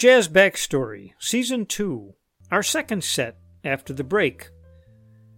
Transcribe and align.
Jazz 0.00 0.30
Backstory, 0.30 1.12
Season 1.18 1.66
2, 1.66 2.14
our 2.50 2.62
second 2.62 3.04
set 3.04 3.36
after 3.62 3.92
the 3.92 4.02
break. 4.02 4.48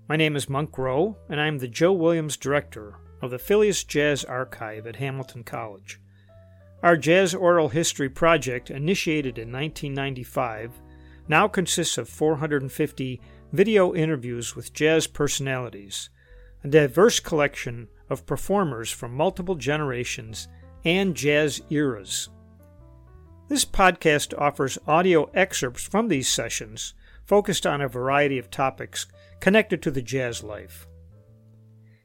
My 0.08 0.14
name 0.14 0.36
is 0.36 0.48
Monk 0.48 0.78
Rowe, 0.78 1.16
and 1.28 1.40
I'm 1.40 1.58
the 1.58 1.66
Joe 1.66 1.92
Williams 1.92 2.36
Director 2.36 2.94
of 3.20 3.32
the 3.32 3.40
Fillius 3.40 3.84
Jazz 3.84 4.24
Archive 4.24 4.86
at 4.86 4.94
Hamilton 4.94 5.42
College. 5.42 6.00
Our 6.80 6.96
Jazz 6.96 7.34
Oral 7.34 7.70
History 7.70 8.08
project, 8.08 8.70
initiated 8.70 9.36
in 9.36 9.50
1995, 9.50 10.80
now 11.26 11.48
consists 11.48 11.98
of 11.98 12.08
450 12.08 13.20
video 13.52 13.92
interviews 13.96 14.54
with 14.54 14.72
jazz 14.72 15.08
personalities, 15.08 16.08
a 16.62 16.68
diverse 16.68 17.18
collection 17.18 17.88
of 18.08 18.26
performers 18.26 18.92
from 18.92 19.12
multiple 19.12 19.56
generations 19.56 20.46
and 20.84 21.16
jazz 21.16 21.60
eras. 21.68 22.28
This 23.52 23.66
podcast 23.66 24.32
offers 24.38 24.78
audio 24.86 25.24
excerpts 25.34 25.82
from 25.84 26.08
these 26.08 26.26
sessions 26.26 26.94
focused 27.26 27.66
on 27.66 27.82
a 27.82 27.86
variety 27.86 28.38
of 28.38 28.50
topics 28.50 29.04
connected 29.40 29.82
to 29.82 29.90
the 29.90 30.00
jazz 30.00 30.42
life. 30.42 30.86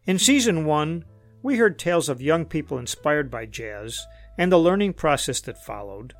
In 0.03 0.19
Season 0.19 0.65
1, 0.65 1.05
we 1.41 1.55
heard 1.55 1.79
tales 1.79 2.09
of 2.09 2.21
young 2.21 2.43
people 2.43 2.77
inspired 2.77 3.31
by 3.31 3.45
jazz 3.45 4.05
and 4.37 4.51
the 4.51 4.59
learning 4.59 4.91
process 4.91 5.39
that 5.39 5.63
followed, 5.63 6.13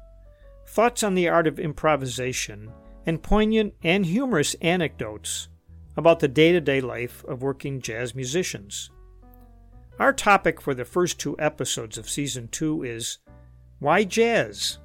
thoughts 0.66 1.03
on 1.03 1.14
the 1.14 1.28
art 1.28 1.45
of 1.45 1.59
improvisation, 1.59 2.72
and 3.06 3.22
poignant 3.22 3.73
and 3.84 4.06
humorous 4.06 4.53
anecdotes 4.62 5.50
about 5.97 6.22
the 6.22 6.30
day 6.30 6.53
to 6.53 6.62
day 6.62 6.80
life 6.80 7.25
of 7.25 7.41
working 7.41 7.81
jazz 7.81 8.16
musicians. 8.16 8.91
Our 10.00 10.14
topic 10.14 10.62
for 10.62 10.73
the 10.73 10.86
first 10.86 11.19
two 11.19 11.38
episodes 11.38 11.97
of 11.97 12.09
Season 12.09 12.47
2 12.47 12.84
is 12.84 13.17
Why 13.80 14.06
Jazz? 14.06 14.78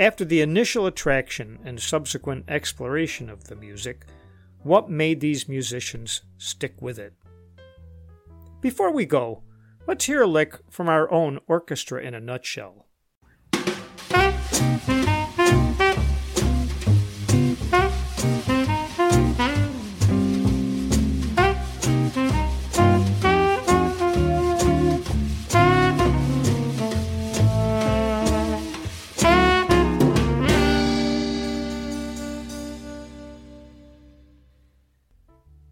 After 0.00 0.24
the 0.24 0.42
initial 0.42 0.86
attraction 0.86 1.58
and 1.64 1.80
subsequent 1.80 2.44
exploration 2.46 3.28
of 3.28 3.44
the 3.48 3.56
music, 3.56 4.06
what 4.62 4.88
made 4.88 5.18
these 5.18 5.48
musicians 5.48 6.20
stick 6.36 6.80
with 6.80 7.00
it? 7.00 7.14
Before 8.60 8.92
we 8.92 9.06
go, 9.06 9.42
let's 9.88 10.04
hear 10.04 10.22
a 10.22 10.26
lick 10.28 10.60
from 10.70 10.88
our 10.88 11.10
own 11.10 11.40
orchestra 11.48 12.00
in 12.00 12.14
a 12.14 12.20
nutshell. 12.20 12.86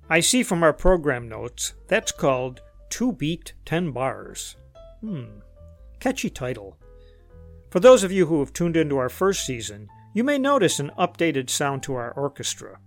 I 0.09 0.21
see 0.21 0.45
from 0.45 0.63
our 0.63 0.73
program 0.73 1.29
notes 1.29 1.75
that's 1.89 2.13
called 2.13 2.61
Two 2.91 3.11
Beat 3.11 3.55
Ten 3.65 3.91
Bars. 3.91 4.55
Hmm, 5.01 5.41
catchy 5.99 6.31
title. 6.31 6.79
For 7.71 7.81
those 7.81 8.05
of 8.05 8.13
you 8.13 8.27
who 8.27 8.39
have 8.39 8.53
tuned 8.53 8.77
into 8.77 8.99
our 8.99 9.09
first 9.09 9.45
season, 9.45 9.89
you 10.15 10.23
may 10.23 10.39
notice 10.39 10.79
an 10.79 10.93
updated 10.97 11.51
sound 11.51 11.83
to 11.83 11.95
our 11.95 12.13
orchestra. 12.13 12.79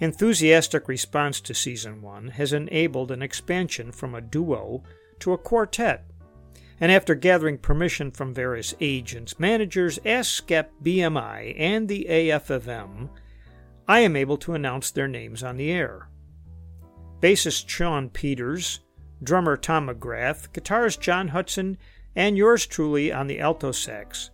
Enthusiastic 0.00 0.86
response 0.86 1.40
to 1.40 1.52
Season 1.52 2.00
1 2.00 2.28
has 2.28 2.52
enabled 2.52 3.10
an 3.10 3.22
expansion 3.22 3.90
from 3.90 4.14
a 4.14 4.20
duo 4.20 4.84
to 5.18 5.32
a 5.32 5.38
quartet. 5.38 6.04
And 6.78 6.92
after 6.92 7.16
gathering 7.16 7.58
permission 7.58 8.12
from 8.12 8.32
various 8.32 8.72
agents, 8.80 9.40
managers, 9.40 9.98
ASCAP, 10.04 10.66
BMI, 10.80 11.58
and 11.58 11.88
the 11.88 12.06
AFFM, 12.08 13.08
I 13.88 14.00
am 14.00 14.14
able 14.14 14.36
to 14.38 14.54
announce 14.54 14.92
their 14.92 15.08
names 15.08 15.42
on 15.42 15.56
the 15.56 15.72
air 15.72 16.08
bassist 17.20 17.68
Sean 17.68 18.08
Peters, 18.08 18.80
drummer 19.22 19.56
Tom 19.56 19.88
McGrath, 19.88 20.50
guitarist 20.50 21.00
John 21.00 21.28
Hudson, 21.28 21.78
and 22.14 22.36
yours 22.36 22.66
truly 22.66 23.12
on 23.12 23.26
the 23.26 23.40
alto 23.40 23.72
sax, 23.72 24.30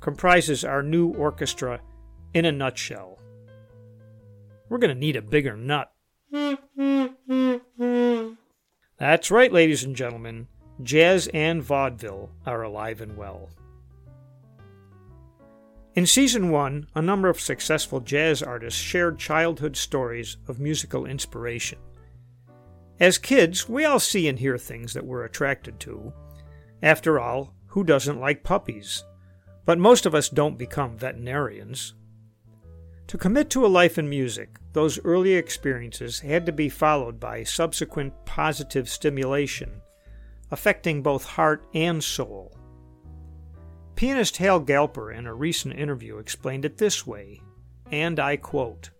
comprises 0.00 0.64
our 0.64 0.82
new 0.82 1.08
orchestra 1.08 1.80
in 2.34 2.44
a 2.44 2.52
nutshell. 2.52 3.18
We're 4.68 4.78
going 4.78 4.94
to 4.94 5.00
need 5.00 5.16
a 5.16 5.22
bigger 5.22 5.56
nut. 5.56 5.92
That's 8.98 9.30
right, 9.30 9.52
ladies 9.52 9.84
and 9.84 9.96
gentlemen. 9.96 10.48
Jazz 10.82 11.28
and 11.34 11.62
vaudeville 11.62 12.30
are 12.46 12.62
alive 12.62 13.00
and 13.00 13.16
well. 13.16 13.48
In 15.94 16.06
season 16.06 16.50
one, 16.50 16.86
a 16.94 17.02
number 17.02 17.28
of 17.28 17.40
successful 17.40 17.98
jazz 18.00 18.42
artists 18.42 18.80
shared 18.80 19.18
childhood 19.18 19.76
stories 19.76 20.36
of 20.46 20.60
musical 20.60 21.06
inspiration. 21.06 21.78
As 23.00 23.16
kids, 23.18 23.68
we 23.68 23.84
all 23.84 24.00
see 24.00 24.26
and 24.26 24.38
hear 24.38 24.58
things 24.58 24.92
that 24.94 25.06
we're 25.06 25.24
attracted 25.24 25.78
to. 25.80 26.12
After 26.82 27.20
all, 27.20 27.54
who 27.66 27.84
doesn't 27.84 28.20
like 28.20 28.42
puppies? 28.42 29.04
But 29.64 29.78
most 29.78 30.06
of 30.06 30.14
us 30.14 30.28
don't 30.28 30.58
become 30.58 30.96
veterinarians. 30.96 31.94
To 33.08 33.18
commit 33.18 33.50
to 33.50 33.64
a 33.64 33.68
life 33.68 33.98
in 33.98 34.08
music, 34.08 34.58
those 34.72 35.02
early 35.04 35.34
experiences 35.34 36.20
had 36.20 36.44
to 36.46 36.52
be 36.52 36.68
followed 36.68 37.20
by 37.20 37.44
subsequent 37.44 38.12
positive 38.24 38.88
stimulation, 38.88 39.80
affecting 40.50 41.02
both 41.02 41.24
heart 41.24 41.66
and 41.74 42.02
soul. 42.02 42.56
Pianist 43.94 44.36
Hal 44.36 44.60
Galper, 44.60 45.16
in 45.16 45.26
a 45.26 45.34
recent 45.34 45.78
interview, 45.78 46.18
explained 46.18 46.64
it 46.64 46.78
this 46.78 47.06
way, 47.06 47.40
and 47.90 48.20
I 48.20 48.36
quote 48.36 48.90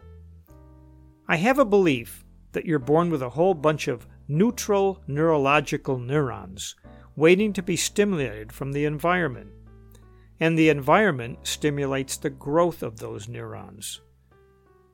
I 1.29 1.37
have 1.37 1.59
a 1.59 1.65
belief 1.65 2.25
that 2.53 2.67
you're 2.67 2.79
born 2.79 3.11
with 3.11 3.23
a 3.23 3.31
whole 3.31 3.55
bunch 3.55 3.89
of 3.89 4.07
neutral 4.27 5.03
neurological 5.07 5.99
neurons 5.99 6.75
waiting 7.17 7.53
to 7.53 7.63
be 7.63 7.77
stimulated 7.77 8.53
from 8.53 8.73
the 8.73 8.85
environment. 8.85 9.51
And 10.39 10.57
the 10.57 10.69
environment 10.69 11.41
stimulates 11.43 12.17
the 12.17 12.31
growth 12.31 12.83
of 12.83 12.99
those 13.01 13.29
neurons. 13.29 14.01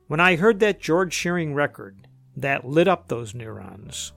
When 0.07 0.19
I 0.19 0.35
heard 0.35 0.59
that 0.59 0.81
George 0.81 1.13
Shearing 1.13 1.53
record, 1.53 2.07
that 2.35 2.65
lit 2.65 2.87
up 2.87 3.07
those 3.07 3.35
neurons. 3.35 4.11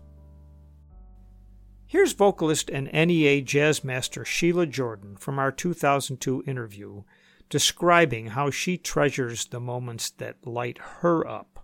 Here's 1.87 2.13
vocalist 2.13 2.71
and 2.71 2.91
NEA 2.93 3.43
jazz 3.43 3.85
master 3.85 4.25
Sheila 4.25 4.67
Jordan 4.67 5.17
from 5.17 5.39
our 5.39 5.53
2002 5.53 6.45
interview 6.47 7.03
describing 7.49 8.29
how 8.29 8.51
she 8.51 8.77
treasures 8.77 9.47
the 9.47 9.61
moments 9.61 10.11
that 10.11 10.47
light 10.47 10.79
her 11.01 11.27
up. 11.27 11.58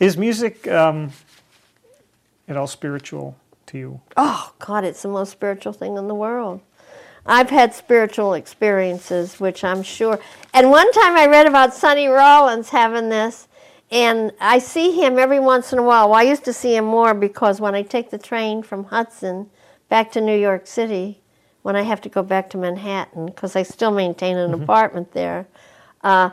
Is 0.00 0.16
music 0.16 0.66
um, 0.66 1.12
at 2.48 2.56
all 2.56 2.66
spiritual 2.66 3.36
to 3.66 3.78
you? 3.78 4.00
Oh, 4.16 4.52
God, 4.58 4.84
it's 4.84 5.02
the 5.02 5.08
most 5.08 5.30
spiritual 5.30 5.72
thing 5.72 5.96
in 5.96 6.08
the 6.08 6.14
world. 6.14 6.60
I've 7.24 7.50
had 7.50 7.72
spiritual 7.72 8.34
experiences, 8.34 9.38
which 9.38 9.62
I'm 9.62 9.84
sure. 9.84 10.18
And 10.52 10.70
one 10.70 10.90
time 10.92 11.16
I 11.16 11.26
read 11.26 11.46
about 11.46 11.74
Sonny 11.74 12.08
Rollins 12.08 12.70
having 12.70 13.08
this, 13.08 13.46
and 13.90 14.32
I 14.40 14.58
see 14.58 15.00
him 15.00 15.16
every 15.16 15.38
once 15.38 15.72
in 15.72 15.78
a 15.78 15.82
while. 15.82 16.10
Well, 16.10 16.18
I 16.18 16.22
used 16.22 16.44
to 16.46 16.52
see 16.52 16.74
him 16.74 16.84
more 16.86 17.14
because 17.14 17.60
when 17.60 17.76
I 17.76 17.82
take 17.82 18.10
the 18.10 18.18
train 18.18 18.64
from 18.64 18.84
Hudson 18.84 19.48
back 19.88 20.10
to 20.12 20.20
New 20.20 20.36
York 20.36 20.66
City, 20.66 21.20
when 21.62 21.76
I 21.76 21.82
have 21.82 22.00
to 22.00 22.08
go 22.08 22.22
back 22.22 22.50
to 22.50 22.58
Manhattan, 22.58 23.26
because 23.26 23.54
I 23.54 23.62
still 23.62 23.92
maintain 23.92 24.36
an 24.36 24.50
mm-hmm. 24.50 24.62
apartment 24.64 25.12
there, 25.12 25.46
uh, 26.02 26.30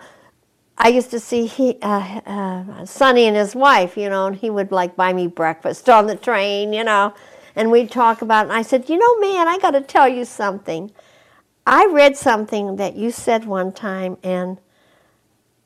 I 0.77 0.87
used 0.87 1.11
to 1.11 1.19
see 1.19 1.45
he, 1.45 1.77
uh, 1.81 2.21
uh, 2.25 2.85
Sonny 2.85 3.25
and 3.25 3.37
his 3.37 3.55
wife, 3.55 3.97
you 3.97 4.09
know, 4.09 4.27
and 4.27 4.35
he 4.35 4.49
would 4.49 4.71
like 4.71 4.95
buy 4.95 5.13
me 5.13 5.27
breakfast 5.27 5.89
on 5.89 6.07
the 6.07 6.15
train, 6.15 6.73
you 6.73 6.83
know, 6.83 7.13
and 7.55 7.71
we'd 7.71 7.91
talk 7.91 8.21
about 8.21 8.45
it. 8.45 8.49
And 8.49 8.57
I 8.57 8.61
said, 8.63 8.89
you 8.89 8.97
know, 8.97 9.19
man, 9.19 9.47
I 9.47 9.57
got 9.59 9.71
to 9.71 9.81
tell 9.81 10.07
you 10.07 10.25
something. 10.25 10.91
I 11.67 11.85
read 11.85 12.17
something 12.17 12.77
that 12.77 12.95
you 12.95 13.11
said 13.11 13.45
one 13.45 13.71
time 13.71 14.17
and 14.23 14.57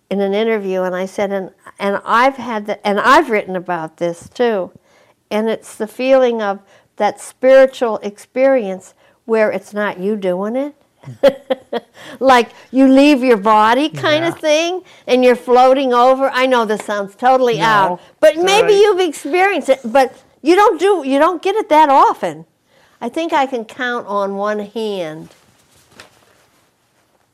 in 0.10 0.22
an 0.22 0.34
interview, 0.34 0.82
and 0.82 0.96
I 0.96 1.06
said, 1.06 1.32
and 1.32 1.52
and 1.80 2.00
I've 2.06 2.36
had 2.36 2.80
and 2.84 3.00
I've 3.00 3.30
written 3.30 3.56
about 3.56 3.98
this 3.98 4.30
too, 4.30 4.72
and 5.32 5.50
it's 5.50 5.76
the 5.76 5.88
feeling 5.88 6.42
of 6.42 6.60
that 6.98 7.20
spiritual 7.20 7.98
experience 7.98 8.94
where 9.26 9.52
it's 9.52 9.74
not 9.74 10.00
you 10.00 10.16
doing 10.16 10.56
it, 10.56 10.76
like 12.20 12.52
you 12.72 12.88
leave 12.88 13.24
your 13.24 13.38
body 13.38 13.90
kind 13.90 14.24
yeah. 14.24 14.30
of 14.30 14.40
thing 14.40 14.84
and 15.08 15.24
you're 15.24 15.36
floating 15.36 15.94
over. 15.94 16.30
I 16.30 16.46
know 16.46 16.66
this 16.66 16.86
sounds 16.86 17.16
totally 17.16 17.58
no, 17.58 17.64
out, 17.64 18.02
but 18.20 18.36
maybe 18.36 18.74
right. 18.74 18.82
you've 18.82 19.00
experienced 19.00 19.70
it, 19.70 19.80
but 19.84 20.24
you 20.42 20.56
don't 20.56 20.80
do 20.80 21.04
you 21.06 21.20
don't 21.20 21.42
get 21.42 21.56
it 21.56 21.70
that 21.70 21.90
often. 21.90 22.46
I 23.02 23.10
think 23.10 23.34
I 23.34 23.46
can 23.46 23.66
count 23.66 24.08
on 24.08 24.36
one 24.36 24.60
hand 24.60 25.34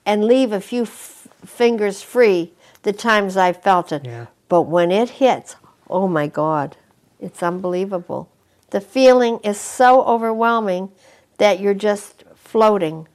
and 0.06 0.26
leave 0.26 0.52
a 0.52 0.62
few 0.62 0.84
f- 0.84 1.28
fingers 1.46 2.02
free 2.02 2.54
the 2.84 2.94
times 2.94 3.38
I've 3.38 3.62
felt 3.62 3.92
it. 3.92 4.06
Yeah. 4.06 4.28
But 4.50 4.64
when 4.64 4.92
it 4.92 5.12
hits, 5.12 5.56
oh 5.90 6.08
my 6.08 6.28
God, 6.28 6.76
it's 7.20 7.44
unbelievable. 7.44 8.30
The 8.72 8.82
feeling 8.82 9.40
is 9.44 9.60
so 9.60 10.04
overwhelming 10.04 10.92
that 11.38 11.60
you're 11.60 11.74
just 11.74 12.24
floating 12.36 13.08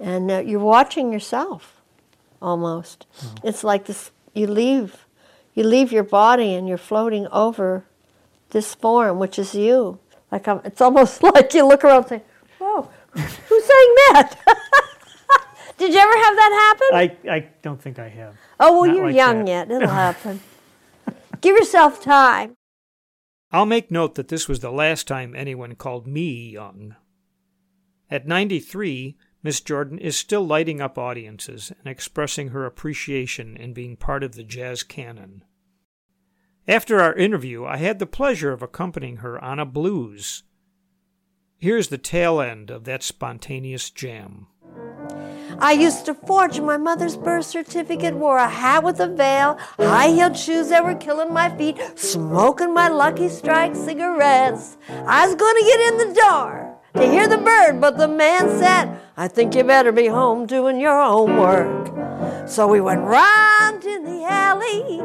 and 0.00 0.30
uh, 0.30 0.38
you're 0.38 0.58
watching 0.58 1.12
yourself 1.12 1.80
almost. 2.40 3.06
Oh. 3.22 3.34
It's 3.44 3.62
like 3.62 3.84
this 3.84 4.10
you 4.34 4.46
leave 4.46 5.06
you 5.54 5.64
leave 5.64 5.92
your 5.92 6.04
body 6.04 6.54
and 6.54 6.66
you're 6.68 6.78
floating 6.78 7.26
over 7.28 7.84
this 8.50 8.74
form, 8.74 9.18
which 9.18 9.38
is 9.38 9.54
you. 9.54 9.98
Like 10.32 10.48
I'm, 10.48 10.60
it's 10.64 10.80
almost 10.80 11.22
like 11.34 11.52
you 11.54 11.66
look 11.66 11.84
around 11.84 11.98
and 11.98 12.08
say, 12.08 12.22
"Whoa, 12.58 12.88
who's 13.12 13.24
saying 13.64 13.94
that?" 14.08 14.36
Did 15.78 15.94
you 15.94 15.98
ever 15.98 16.12
have 16.12 16.36
that 16.36 16.76
happen? 16.92 17.28
I, 17.28 17.34
I 17.36 17.48
don't 17.62 17.80
think 17.80 17.98
I 17.98 18.08
have. 18.08 18.34
oh 18.58 18.72
well, 18.72 18.86
not 18.86 18.96
you're 18.96 19.06
like 19.06 19.16
young 19.16 19.44
that. 19.46 19.68
yet. 19.68 19.70
It'll 19.70 19.88
happen. 20.06 20.40
Give 21.40 21.56
yourself 21.56 22.02
time. 22.02 22.54
I'll 23.52 23.66
make 23.66 23.90
note 23.90 24.14
that 24.14 24.28
this 24.28 24.46
was 24.46 24.60
the 24.60 24.70
last 24.70 25.08
time 25.08 25.34
anyone 25.34 25.74
called 25.74 26.06
me 26.06 26.50
young. 26.50 26.94
At 28.10 28.26
93, 28.26 29.16
Miss 29.42 29.60
Jordan 29.60 29.98
is 29.98 30.18
still 30.18 30.46
lighting 30.46 30.80
up 30.80 30.98
audiences 30.98 31.72
and 31.78 31.86
expressing 31.86 32.48
her 32.48 32.66
appreciation 32.66 33.56
in 33.56 33.72
being 33.72 33.96
part 33.96 34.22
of 34.22 34.34
the 34.34 34.44
jazz 34.44 34.82
canon. 34.82 35.44
After 36.68 37.00
our 37.00 37.14
interview, 37.14 37.64
I 37.64 37.78
had 37.78 37.98
the 37.98 38.06
pleasure 38.06 38.52
of 38.52 38.62
accompanying 38.62 39.18
her 39.18 39.42
on 39.42 39.58
a 39.58 39.64
blues. 39.64 40.42
Here's 41.56 41.88
the 41.88 41.98
tail 41.98 42.40
end 42.40 42.70
of 42.70 42.84
that 42.84 43.02
spontaneous 43.02 43.90
jam. 43.90 44.46
I 45.58 45.72
used 45.72 46.06
to 46.06 46.14
forge 46.14 46.60
my 46.60 46.76
mother's 46.76 47.16
birth 47.16 47.46
certificate, 47.46 48.14
wore 48.14 48.38
a 48.38 48.48
hat 48.48 48.84
with 48.84 49.00
a 49.00 49.08
veil, 49.08 49.58
high 49.78 50.08
heeled 50.08 50.36
shoes 50.36 50.68
that 50.68 50.84
were 50.84 50.94
killing 50.94 51.32
my 51.32 51.54
feet, 51.56 51.76
smoking 51.96 52.72
my 52.72 52.88
Lucky 52.88 53.28
Strike 53.28 53.74
cigarettes. 53.74 54.76
I 54.88 55.26
was 55.26 55.34
going 55.34 55.56
to 55.56 55.64
get 55.64 55.80
in 55.80 55.98
the 55.98 56.20
door 56.20 56.69
to 56.94 57.06
hear 57.06 57.28
the 57.28 57.38
bird, 57.38 57.80
but 57.80 57.96
the 57.98 58.08
man 58.08 58.48
said, 58.58 58.98
I 59.16 59.28
think 59.28 59.54
you 59.54 59.64
better 59.64 59.92
be 59.92 60.06
home 60.06 60.46
doing 60.46 60.80
your 60.80 61.02
homework. 61.02 62.48
So 62.48 62.66
we 62.66 62.80
went 62.80 63.02
round 63.02 63.84
in 63.84 64.04
the 64.04 64.24
alley, 64.24 65.00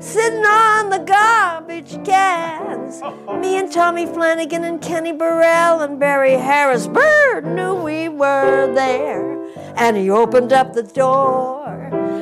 sitting 0.00 0.44
on 0.44 0.90
the 0.90 0.98
garbage 0.98 2.04
cans. 2.04 3.00
Me 3.40 3.56
and 3.58 3.72
Tommy 3.72 4.06
Flanagan 4.06 4.64
and 4.64 4.82
Kenny 4.82 5.12
Burrell 5.12 5.80
and 5.80 5.98
Barry 5.98 6.34
Harris 6.34 6.86
Bird 6.86 7.46
knew 7.46 7.74
we 7.74 8.08
were 8.08 8.72
there. 8.74 9.38
And 9.76 9.96
he 9.96 10.10
opened 10.10 10.52
up 10.52 10.74
the 10.74 10.82
door 10.82 11.66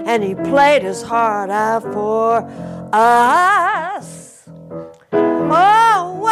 and 0.07 0.23
he 0.23 0.35
played 0.35 0.83
his 0.83 1.03
heart 1.03 1.51
out 1.51 1.83
for 1.83 2.49
us. 2.93 4.49
Oh, 5.13 5.88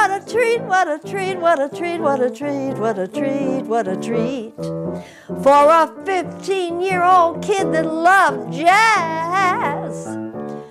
what 0.07 0.23
a 0.23 0.33
treat, 0.33 0.63
what 0.63 0.89
a 0.89 0.99
treat, 1.01 1.37
what 1.37 1.61
a 1.61 1.69
treat, 1.69 1.99
what 1.99 2.23
a 2.23 2.31
treat, 2.31 2.75
what 2.75 2.97
a 2.97 3.09
treat, 3.09 3.63
what 3.63 3.89
a 3.89 3.97
treat. 3.97 4.55
For 5.43 5.67
a 5.69 5.93
15 6.05 6.81
year 6.81 7.03
old 7.03 7.43
kid 7.43 7.73
that 7.73 7.87
loved 7.87 8.53
jazz. 8.53 10.07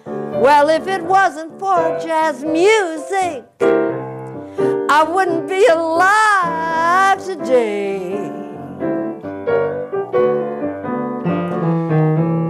Well, 0.06 0.70
if 0.70 0.88
it 0.88 1.04
wasn't 1.04 1.60
for 1.60 2.00
jazz 2.02 2.46
music, 2.46 3.44
I 3.60 5.06
wouldn't 5.06 5.50
be 5.50 5.66
alive 5.68 7.22
today. 7.26 8.32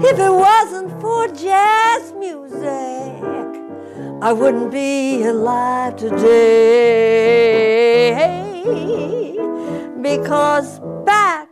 If 0.08 0.20
it 0.20 0.32
wasn't 0.32 1.02
for 1.02 1.28
jazz 1.30 1.95
I 4.26 4.34
wouldn't 4.34 4.72
be 4.72 5.22
alive 5.22 5.98
today. 5.98 6.26
Because 10.02 10.80
back 11.06 11.45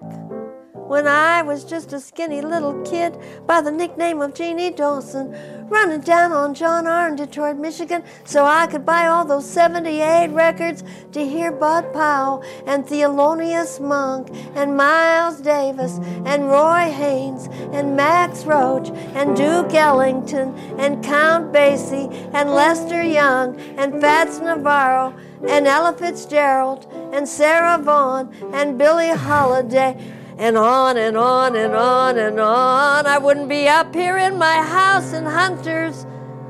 when 0.94 1.08
I 1.08 1.42
was 1.42 1.64
just 1.64 1.92
a 1.92 2.00
skinny 2.00 2.40
little 2.40 2.80
kid 2.84 3.18
by 3.48 3.62
the 3.62 3.72
nickname 3.72 4.22
of 4.22 4.36
Jeannie 4.36 4.70
Dawson, 4.70 5.36
running 5.68 6.02
down 6.02 6.32
on 6.32 6.54
John 6.54 6.86
R. 6.86 7.08
in 7.08 7.16
Detroit, 7.16 7.58
Michigan, 7.58 8.04
so 8.26 8.46
I 8.46 8.68
could 8.68 8.86
buy 8.86 9.08
all 9.08 9.26
those 9.26 9.50
78 9.50 10.28
records 10.28 10.84
to 11.14 11.26
hear 11.26 11.52
Bud 11.52 11.92
Powell 11.94 12.44
and 12.68 12.86
Thelonious 12.86 13.80
Monk 13.80 14.30
and 14.54 14.78
Miles 14.78 15.42
Davis 15.42 15.98
and 16.26 16.48
Roy 16.48 16.92
Haynes 16.92 17.48
and 17.74 17.96
Max 17.96 18.44
Roach 18.44 18.90
and 19.16 19.36
Duke 19.36 19.74
Ellington 19.74 20.54
and 20.78 21.04
Count 21.04 21.52
Basie 21.52 22.14
and 22.36 22.52
Lester 22.52 23.02
Young 23.02 23.60
and 23.80 24.00
Fats 24.00 24.38
Navarro 24.38 25.16
and 25.48 25.66
Ella 25.66 25.94
Fitzgerald 25.98 26.86
and 27.12 27.28
Sarah 27.28 27.80
Vaughan 27.80 28.32
and 28.54 28.78
Billie 28.78 29.10
Holiday 29.10 29.98
and 30.38 30.58
on 30.58 30.98
and 30.98 31.18
on 31.18 31.56
and 31.56 31.74
on 31.76 32.18
and 32.18 32.40
on. 32.40 33.06
I 33.06 33.18
wouldn't 33.18 33.50
be 33.50 33.68
up 33.68 33.94
here 33.94 34.18
in 34.18 34.38
my 34.38 34.56
house 34.56 35.14
in 35.14 35.26
Hunter's 35.26 36.06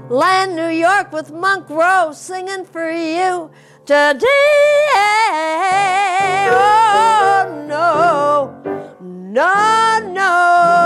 Land, 0.09 0.55
New 0.55 0.69
York, 0.69 1.11
with 1.11 1.31
Monk 1.31 1.69
Rowe 1.69 2.11
singing 2.13 2.65
for 2.65 2.91
you 2.91 3.49
today. 3.85 4.27
Oh 6.49 7.65
no, 7.67 8.61
no, 9.01 10.11
no. 10.13 10.83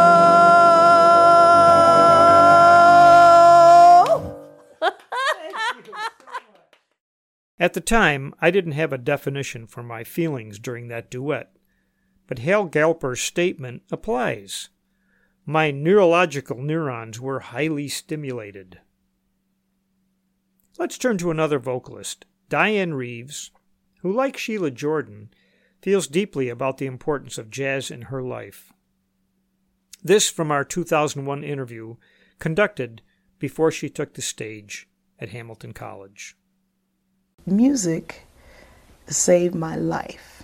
At 7.60 7.74
the 7.74 7.82
time, 7.82 8.36
I 8.40 8.52
didn't 8.52 8.74
have 8.74 8.94
a 8.94 9.00
definition 9.00 9.66
for 9.66 9.82
my 9.82 10.04
feelings 10.04 10.60
during 10.60 10.90
that 10.90 11.10
duet, 11.10 11.57
but 12.28 12.40
Hal 12.40 12.66
Galper's 12.66 13.22
statement 13.22 13.84
applies. 13.92 14.70
My 15.46 15.72
neurological 15.72 16.62
neurons 16.62 17.20
were 17.20 17.40
highly 17.40 17.88
stimulated. 17.88 18.80
Let's 20.78 20.98
turn 20.98 21.18
to 21.20 21.32
another 21.32 21.58
vocalist, 21.58 22.26
Dianne 22.50 22.94
Reeves, 22.94 23.52
who, 24.02 24.12
like 24.12 24.38
Sheila 24.38 24.72
Jordan, 24.72 25.30
feels 25.82 26.08
deeply 26.08 26.50
about 26.50 26.78
the 26.78 26.86
importance 26.86 27.38
of 27.38 27.50
jazz 27.50 27.90
in 27.90 28.04
her 28.04 28.22
life. 28.22 28.74
This 30.04 30.30
from 30.30 30.52
our 30.52 30.64
2001 30.64 31.44
interview 31.44 31.96
conducted 32.40 33.02
before 33.40 33.72
she 33.72 33.90
took 33.90 34.14
the 34.14 34.22
stage 34.22 34.88
at 35.20 35.30
Hamilton 35.30 35.74
College. 35.74 36.36
music 37.46 38.28
saved 39.08 39.56
my 39.56 39.76
life. 39.76 40.37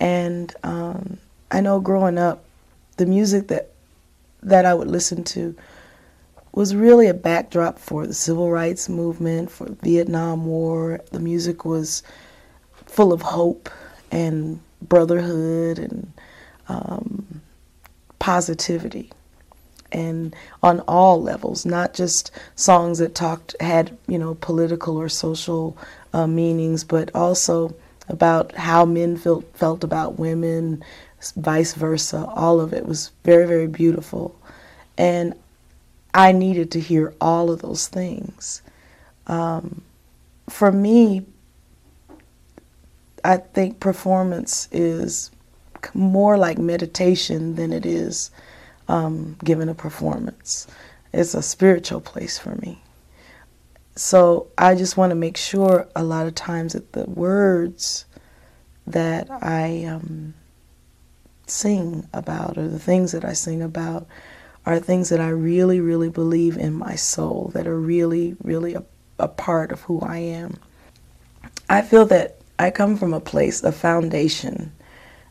And 0.00 0.54
um, 0.62 1.18
I 1.50 1.60
know 1.60 1.80
growing 1.80 2.18
up, 2.18 2.44
the 2.96 3.06
music 3.06 3.48
that 3.48 3.70
that 4.42 4.64
I 4.64 4.74
would 4.74 4.88
listen 4.88 5.24
to 5.24 5.56
was 6.52 6.74
really 6.74 7.08
a 7.08 7.14
backdrop 7.14 7.78
for 7.78 8.06
the 8.06 8.14
civil 8.14 8.50
rights 8.50 8.88
movement, 8.88 9.50
for 9.50 9.66
the 9.66 9.76
Vietnam 9.82 10.46
War. 10.46 11.00
The 11.10 11.20
music 11.20 11.64
was 11.64 12.02
full 12.86 13.12
of 13.12 13.22
hope 13.22 13.68
and 14.10 14.60
brotherhood 14.80 15.78
and 15.78 16.12
um, 16.68 17.40
positivity 18.18 19.10
and 19.92 20.34
on 20.62 20.80
all 20.80 21.22
levels, 21.22 21.64
not 21.64 21.94
just 21.94 22.30
songs 22.56 22.98
that 22.98 23.14
talked 23.14 23.56
had 23.60 23.96
you 24.06 24.18
know 24.18 24.34
political 24.34 24.96
or 24.96 25.08
social 25.08 25.76
uh, 26.12 26.26
meanings, 26.26 26.84
but 26.84 27.10
also 27.14 27.74
about 28.08 28.54
how 28.54 28.84
men 28.84 29.16
felt 29.16 29.44
felt 29.56 29.84
about 29.84 30.18
women, 30.18 30.82
vice 31.36 31.74
versa. 31.74 32.26
All 32.34 32.60
of 32.60 32.72
it 32.72 32.86
was 32.86 33.10
very 33.24 33.46
very 33.46 33.66
beautiful, 33.68 34.38
and 34.96 35.34
I 36.14 36.32
needed 36.32 36.70
to 36.72 36.80
hear 36.80 37.14
all 37.20 37.50
of 37.50 37.62
those 37.62 37.88
things. 37.88 38.62
Um, 39.26 39.82
for 40.48 40.72
me, 40.72 41.26
I 43.24 43.36
think 43.36 43.80
performance 43.80 44.68
is 44.72 45.30
more 45.94 46.36
like 46.36 46.58
meditation 46.58 47.56
than 47.56 47.72
it 47.72 47.84
is 47.86 48.30
um, 48.88 49.36
giving 49.44 49.68
a 49.68 49.74
performance. 49.74 50.66
It's 51.12 51.34
a 51.34 51.42
spiritual 51.42 52.00
place 52.00 52.38
for 52.38 52.54
me. 52.56 52.82
So 53.98 54.46
I 54.56 54.76
just 54.76 54.96
want 54.96 55.10
to 55.10 55.16
make 55.16 55.36
sure 55.36 55.88
a 55.96 56.04
lot 56.04 56.28
of 56.28 56.36
times 56.36 56.74
that 56.74 56.92
the 56.92 57.04
words 57.10 58.04
that 58.86 59.28
I 59.28 59.86
um, 59.86 60.34
sing 61.48 62.08
about 62.14 62.56
or 62.56 62.68
the 62.68 62.78
things 62.78 63.10
that 63.10 63.24
I 63.24 63.32
sing 63.32 63.60
about 63.60 64.06
are 64.64 64.78
things 64.78 65.08
that 65.08 65.20
I 65.20 65.30
really, 65.30 65.80
really 65.80 66.10
believe 66.10 66.56
in 66.56 66.74
my 66.74 66.94
soul, 66.94 67.50
that 67.54 67.66
are 67.66 67.76
really, 67.78 68.36
really 68.40 68.74
a, 68.74 68.84
a 69.18 69.26
part 69.26 69.72
of 69.72 69.80
who 69.82 70.00
I 70.00 70.18
am. 70.18 70.58
I 71.68 71.82
feel 71.82 72.06
that 72.06 72.38
I 72.56 72.70
come 72.70 72.96
from 72.96 73.12
a 73.12 73.20
place, 73.20 73.64
a 73.64 73.72
foundation 73.72 74.70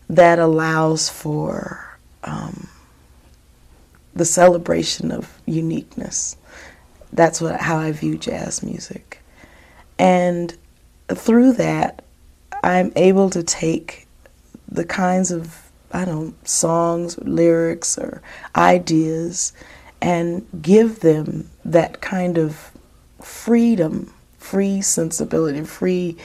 that 0.10 0.40
allows 0.40 1.08
for 1.08 1.98
um, 2.26 2.68
the 4.14 4.26
celebration 4.26 5.12
of 5.12 5.40
uniqueness. 5.46 6.37
That's 7.18 7.42
what 7.42 7.60
how 7.60 7.78
I 7.78 7.92
view 7.92 8.18
jazz 8.18 8.64
music. 8.64 9.22
And 10.00 10.56
through 11.10 11.54
that, 11.54 12.04
I'm 12.64 12.94
able 12.96 13.30
to 13.32 13.44
take 13.44 14.08
the 14.70 14.86
kinds 14.86 15.32
of 15.32 15.70
I 15.92 16.06
don't 16.06 16.28
know, 16.28 16.34
songs, 16.44 17.18
lyrics, 17.20 17.98
or 17.98 18.22
ideas, 18.56 19.54
and 20.02 20.46
give 20.62 21.00
them 21.00 21.50
that 21.66 22.02
kind 22.02 22.38
of 22.38 22.72
freedom, 23.22 24.14
free 24.38 24.82
sensibility, 24.82 25.64
free 25.64 26.18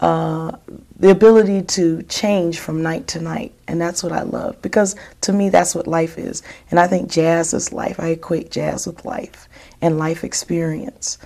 uh, 0.00 0.56
the 0.98 1.10
ability 1.10 1.60
to 1.60 2.02
change 2.04 2.58
from 2.58 2.82
night 2.82 3.06
to 3.06 3.20
night. 3.20 3.52
And 3.68 3.78
that's 3.78 4.02
what 4.02 4.12
I 4.12 4.22
love 4.22 4.60
because 4.62 4.96
to 5.20 5.32
me, 5.32 5.50
that's 5.50 5.74
what 5.74 5.86
life 5.86 6.18
is. 6.18 6.42
And 6.70 6.80
I 6.80 6.86
think 6.86 7.10
jazz 7.10 7.52
is 7.52 7.72
life. 7.72 8.00
I 8.00 8.08
equate 8.08 8.50
jazz 8.50 8.86
with 8.86 9.04
life 9.04 9.46
and 9.82 9.98
life 9.98 10.24
experience. 10.24 11.18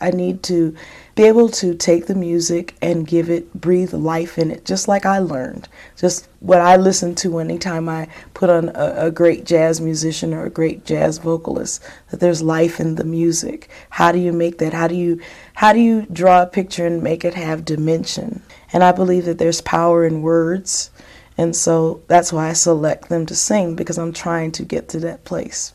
I 0.00 0.10
need 0.10 0.42
to 0.44 0.76
be 1.14 1.22
able 1.22 1.48
to 1.48 1.74
take 1.74 2.06
the 2.06 2.14
music 2.14 2.74
and 2.82 3.06
give 3.06 3.30
it, 3.30 3.52
breathe 3.54 3.92
life 3.92 4.36
in 4.38 4.50
it, 4.50 4.64
just 4.64 4.88
like 4.88 5.06
I 5.06 5.18
learned. 5.18 5.68
Just 5.96 6.28
what 6.40 6.60
I 6.60 6.76
listen 6.76 7.14
to 7.16 7.38
anytime 7.38 7.88
I 7.88 8.08
put 8.34 8.50
on 8.50 8.70
a, 8.70 9.06
a, 9.06 9.10
great 9.10 9.44
jazz 9.44 9.80
musician 9.80 10.34
or 10.34 10.44
a 10.44 10.50
great 10.50 10.84
jazz 10.84 11.18
vocalist, 11.18 11.82
that 12.10 12.18
there's 12.18 12.42
life 12.42 12.80
in 12.80 12.96
the 12.96 13.04
music. 13.04 13.70
How 13.90 14.10
do 14.10 14.18
you 14.18 14.32
make 14.32 14.58
that? 14.58 14.74
How 14.74 14.88
do 14.88 14.96
you 14.96 15.20
how 15.54 15.72
do 15.72 15.80
you 15.80 16.06
draw 16.12 16.42
a 16.42 16.46
picture 16.46 16.86
and 16.86 17.02
make 17.02 17.24
it 17.24 17.34
have 17.34 17.64
dimension? 17.64 18.42
And 18.72 18.82
I 18.82 18.90
believe 18.90 19.24
that 19.26 19.38
there's 19.38 19.60
power 19.60 20.04
in 20.04 20.22
words. 20.22 20.90
And 21.38 21.54
so 21.54 22.02
that's 22.08 22.32
why 22.32 22.48
I 22.48 22.54
select 22.54 23.08
them 23.08 23.26
to 23.26 23.34
sing 23.34 23.76
because 23.76 23.98
I'm 23.98 24.12
trying 24.12 24.50
to 24.52 24.64
get 24.64 24.88
to 24.90 25.00
that 25.00 25.24
place. 25.24 25.72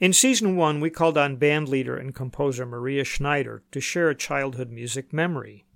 In 0.00 0.14
season 0.14 0.56
one, 0.56 0.80
we 0.80 0.88
called 0.88 1.18
on 1.18 1.36
band 1.36 1.68
leader 1.68 1.94
and 1.94 2.14
composer 2.14 2.64
Maria 2.64 3.04
Schneider 3.04 3.62
to 3.70 3.82
share 3.82 4.08
a 4.08 4.14
childhood 4.14 4.70
music 4.70 5.12
memory. 5.12 5.66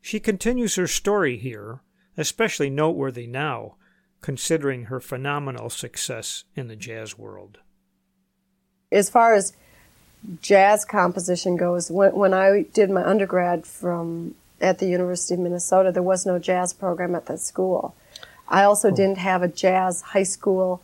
She 0.00 0.18
continues 0.18 0.76
her 0.76 0.86
story 0.86 1.36
here, 1.36 1.80
especially 2.16 2.70
noteworthy 2.70 3.26
now, 3.26 3.74
considering 4.22 4.84
her 4.84 5.00
phenomenal 5.00 5.68
success 5.68 6.44
in 6.56 6.68
the 6.68 6.76
jazz 6.76 7.18
world. 7.18 7.58
As 8.90 9.10
far 9.10 9.34
as 9.34 9.52
jazz 10.40 10.86
composition 10.86 11.58
goes, 11.58 11.90
when, 11.90 12.14
when 12.14 12.32
I 12.32 12.62
did 12.72 12.88
my 12.88 13.04
undergrad 13.06 13.66
from 13.66 14.34
at 14.62 14.78
the 14.78 14.88
University 14.88 15.34
of 15.34 15.40
Minnesota, 15.40 15.92
there 15.92 16.02
was 16.02 16.24
no 16.24 16.38
jazz 16.38 16.72
program 16.72 17.14
at 17.14 17.26
that 17.26 17.40
school. 17.40 17.94
I 18.48 18.64
also 18.64 18.90
oh. 18.90 18.96
didn't 18.96 19.18
have 19.18 19.42
a 19.42 19.48
jazz 19.48 20.00
high 20.00 20.22
school 20.22 20.80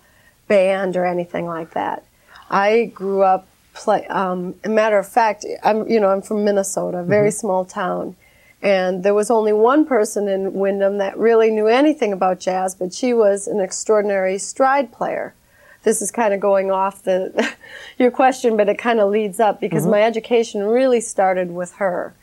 band 0.49 0.99
or 0.99 1.07
anything 1.07 1.47
like 1.47 1.73
that. 1.73 2.05
I 2.50 2.87
grew 2.95 3.23
up 3.23 3.47
play. 3.75 4.07
Um, 4.07 4.55
a 4.65 4.69
matter 4.69 4.99
of 4.99 5.09
fact, 5.09 5.45
I'm 5.62 5.88
you 5.88 6.00
know 6.00 6.09
I'm 6.09 6.23
from 6.23 6.45
Minnesota, 6.45 6.99
a 6.99 7.05
very 7.05 7.29
mm-hmm. 7.29 7.37
small 7.37 7.65
town, 7.65 8.17
and 8.62 9.05
there 9.05 9.15
was 9.15 9.31
only 9.31 9.53
one 9.53 9.85
person 9.85 10.29
in 10.29 10.55
Windom 10.55 10.99
that 10.99 11.17
really 11.19 11.50
knew 11.50 11.67
anything 11.67 12.12
about 12.12 12.41
jazz, 12.41 12.75
but 12.75 12.93
she 12.93 13.12
was 13.12 13.47
an 13.47 13.61
extraordinary 13.61 14.38
stride 14.38 14.93
player. 14.93 15.35
This 15.83 16.03
is 16.03 16.11
kind 16.11 16.35
of 16.35 16.41
going 16.41 16.71
off 16.71 17.03
the 17.05 17.55
your 17.99 18.11
question, 18.11 18.57
but 18.57 18.69
it 18.69 18.79
kind 18.79 18.99
of 18.99 19.11
leads 19.11 19.38
up 19.38 19.61
because 19.61 19.83
mm-hmm. 19.83 19.93
my 19.93 20.03
education 20.03 20.62
really 20.62 21.00
started 21.00 21.53
with 21.53 21.75
her. 21.75 22.15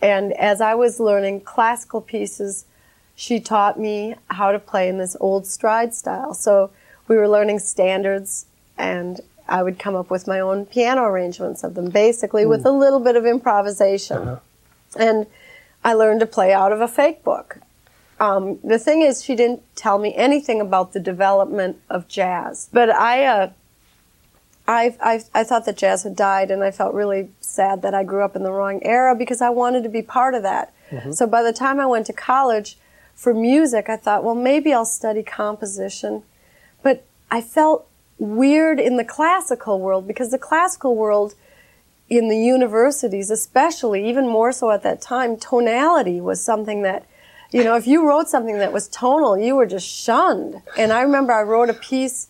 And 0.00 0.32
as 0.34 0.60
I 0.60 0.74
was 0.74 1.00
learning 1.00 1.42
classical 1.42 2.00
pieces, 2.00 2.64
she 3.14 3.40
taught 3.40 3.78
me 3.78 4.14
how 4.28 4.52
to 4.52 4.58
play 4.58 4.88
in 4.88 4.98
this 4.98 5.16
old 5.18 5.46
stride 5.46 5.92
style. 5.92 6.34
So 6.34 6.70
we 7.08 7.16
were 7.16 7.28
learning 7.28 7.58
standards 7.58 8.46
and 8.76 9.20
I 9.48 9.62
would 9.62 9.78
come 9.78 9.96
up 9.96 10.10
with 10.10 10.26
my 10.26 10.40
own 10.40 10.66
piano 10.66 11.02
arrangements 11.02 11.64
of 11.64 11.74
them, 11.74 11.90
basically 11.90 12.44
mm. 12.44 12.50
with 12.50 12.66
a 12.66 12.70
little 12.70 13.00
bit 13.00 13.16
of 13.16 13.24
improvisation. 13.24 14.18
Uh-huh. 14.18 14.40
And 14.98 15.26
I 15.84 15.94
learned 15.94 16.20
to 16.20 16.26
play 16.26 16.52
out 16.52 16.72
of 16.72 16.80
a 16.80 16.88
fake 16.88 17.24
book. 17.24 17.58
Um, 18.20 18.58
the 18.64 18.78
thing 18.78 19.02
is, 19.02 19.22
she 19.22 19.36
didn't 19.36 19.62
tell 19.76 19.98
me 19.98 20.14
anything 20.14 20.60
about 20.60 20.92
the 20.92 21.00
development 21.00 21.80
of 21.88 22.08
jazz. 22.08 22.68
But 22.72 22.90
I, 22.90 23.24
uh, 23.24 23.50
I, 24.66 24.96
I, 25.00 25.22
I 25.32 25.44
thought 25.44 25.66
that 25.66 25.76
jazz 25.76 26.02
had 26.02 26.16
died, 26.16 26.50
and 26.50 26.64
I 26.64 26.70
felt 26.70 26.94
really 26.94 27.30
sad 27.40 27.82
that 27.82 27.94
I 27.94 28.02
grew 28.04 28.24
up 28.24 28.34
in 28.34 28.42
the 28.42 28.52
wrong 28.52 28.80
era 28.82 29.14
because 29.14 29.40
I 29.40 29.50
wanted 29.50 29.82
to 29.84 29.88
be 29.88 30.02
part 30.02 30.34
of 30.34 30.42
that. 30.42 30.74
Mm-hmm. 30.90 31.12
So 31.12 31.26
by 31.26 31.42
the 31.42 31.52
time 31.52 31.78
I 31.78 31.86
went 31.86 32.06
to 32.06 32.12
college 32.12 32.76
for 33.14 33.32
music, 33.32 33.88
I 33.88 33.96
thought, 33.96 34.24
well, 34.24 34.34
maybe 34.34 34.72
I'll 34.72 34.84
study 34.84 35.22
composition. 35.22 36.22
But 36.82 37.04
I 37.30 37.40
felt 37.40 37.86
weird 38.18 38.80
in 38.80 38.96
the 38.96 39.04
classical 39.04 39.80
world 39.80 40.06
because 40.06 40.30
the 40.30 40.38
classical 40.38 40.96
world 40.96 41.34
in 42.08 42.28
the 42.28 42.38
universities, 42.38 43.30
especially, 43.30 44.08
even 44.08 44.26
more 44.26 44.50
so 44.50 44.70
at 44.70 44.82
that 44.82 45.00
time, 45.00 45.36
tonality 45.36 46.20
was 46.20 46.42
something 46.42 46.82
that, 46.82 47.04
you 47.52 47.62
know, 47.62 47.76
if 47.76 47.86
you 47.86 48.06
wrote 48.06 48.28
something 48.28 48.58
that 48.58 48.72
was 48.72 48.88
tonal, 48.88 49.36
you 49.38 49.54
were 49.54 49.66
just 49.66 49.86
shunned. 49.86 50.62
And 50.76 50.92
I 50.92 51.02
remember 51.02 51.32
I 51.32 51.42
wrote 51.42 51.68
a 51.68 51.74
piece 51.74 52.28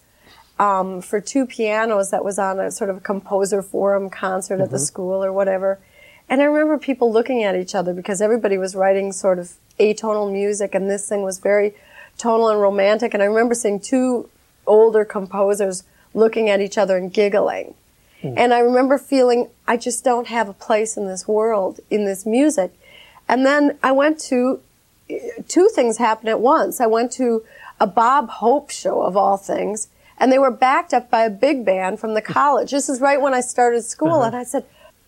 um, 0.59 1.01
for 1.01 1.21
two 1.21 1.47
pianos 1.47 2.11
that 2.11 2.25
was 2.25 2.39
on 2.39 2.59
a 2.59 2.71
sort 2.73 2.91
of 2.91 3.05
composer 3.05 3.63
forum 3.63 4.11
concert 4.11 4.55
mm-hmm. 4.55 4.65
at 4.65 4.71
the 4.71 4.77
mm-hmm. 4.77 4.85
school 4.85 5.25
or 5.25 5.33
whatever. 5.33 5.79
And 6.29 6.43
I 6.43 6.45
remember 6.45 6.77
people 6.77 7.13
looking 7.13 7.45
at 7.45 7.57
each 7.57 7.75
other 7.75 7.95
because 7.95 8.21
everybody 8.21 8.59
was 8.59 8.75
writing 8.75 9.13
sort 9.13 9.39
of 9.39 9.53
atonal 9.79 10.31
music, 10.31 10.75
and 10.75 10.91
this 10.91 11.09
thing 11.09 11.23
was 11.23 11.39
very 11.39 11.75
tonal 12.19 12.49
and 12.49 12.61
romantic. 12.61 13.15
And 13.15 13.23
I 13.23 13.27
remember 13.27 13.55
seeing 13.55 13.81
two 13.81 14.29
older 14.69 15.05
composers 15.05 15.83
looking 16.15 16.49
at 16.49 16.61
each 16.61 16.79
other 16.79 16.97
and 16.97 17.13
giggling. 17.13 17.75
Mm. 18.23 18.35
And 18.37 18.55
I 18.55 18.61
remember 18.61 18.99
feeling, 18.99 19.49
I 19.67 19.77
just 19.77 20.05
don't 20.05 20.29
have 20.29 20.49
a 20.49 20.53
place 20.53 20.97
in 20.97 21.07
this 21.07 21.27
world, 21.29 21.81
in 21.91 22.05
this 22.05 22.27
music. 22.27 22.73
And 23.29 23.45
then 23.45 23.79
I 23.83 23.93
went 23.93 24.19
to, 24.21 24.61
two 25.49 25.69
things 25.75 25.99
happened 25.99 26.29
at 26.29 26.41
once. 26.41 26.81
I 26.81 26.87
went 26.87 27.13
to 27.13 27.45
a 27.81 27.87
Bob 27.87 28.29
Hope 28.29 28.71
show 28.71 29.03
of 29.03 29.17
all 29.17 29.37
things, 29.37 29.89
and 30.19 30.33
they 30.33 30.39
were 30.39 30.51
backed 30.51 30.93
up 30.93 31.11
by 31.11 31.23
a 31.23 31.31
big 31.31 31.65
band 31.65 32.01
from 32.01 32.15
the 32.15 32.23
college. 32.39 32.71
This 32.71 32.89
is 32.89 33.01
right 33.01 33.21
when 33.21 33.35
I 33.35 33.41
started 33.41 33.83
school, 33.83 34.21
uh-huh. 34.21 34.29
and 34.29 34.37
I 34.37 34.45
said, 34.45 34.65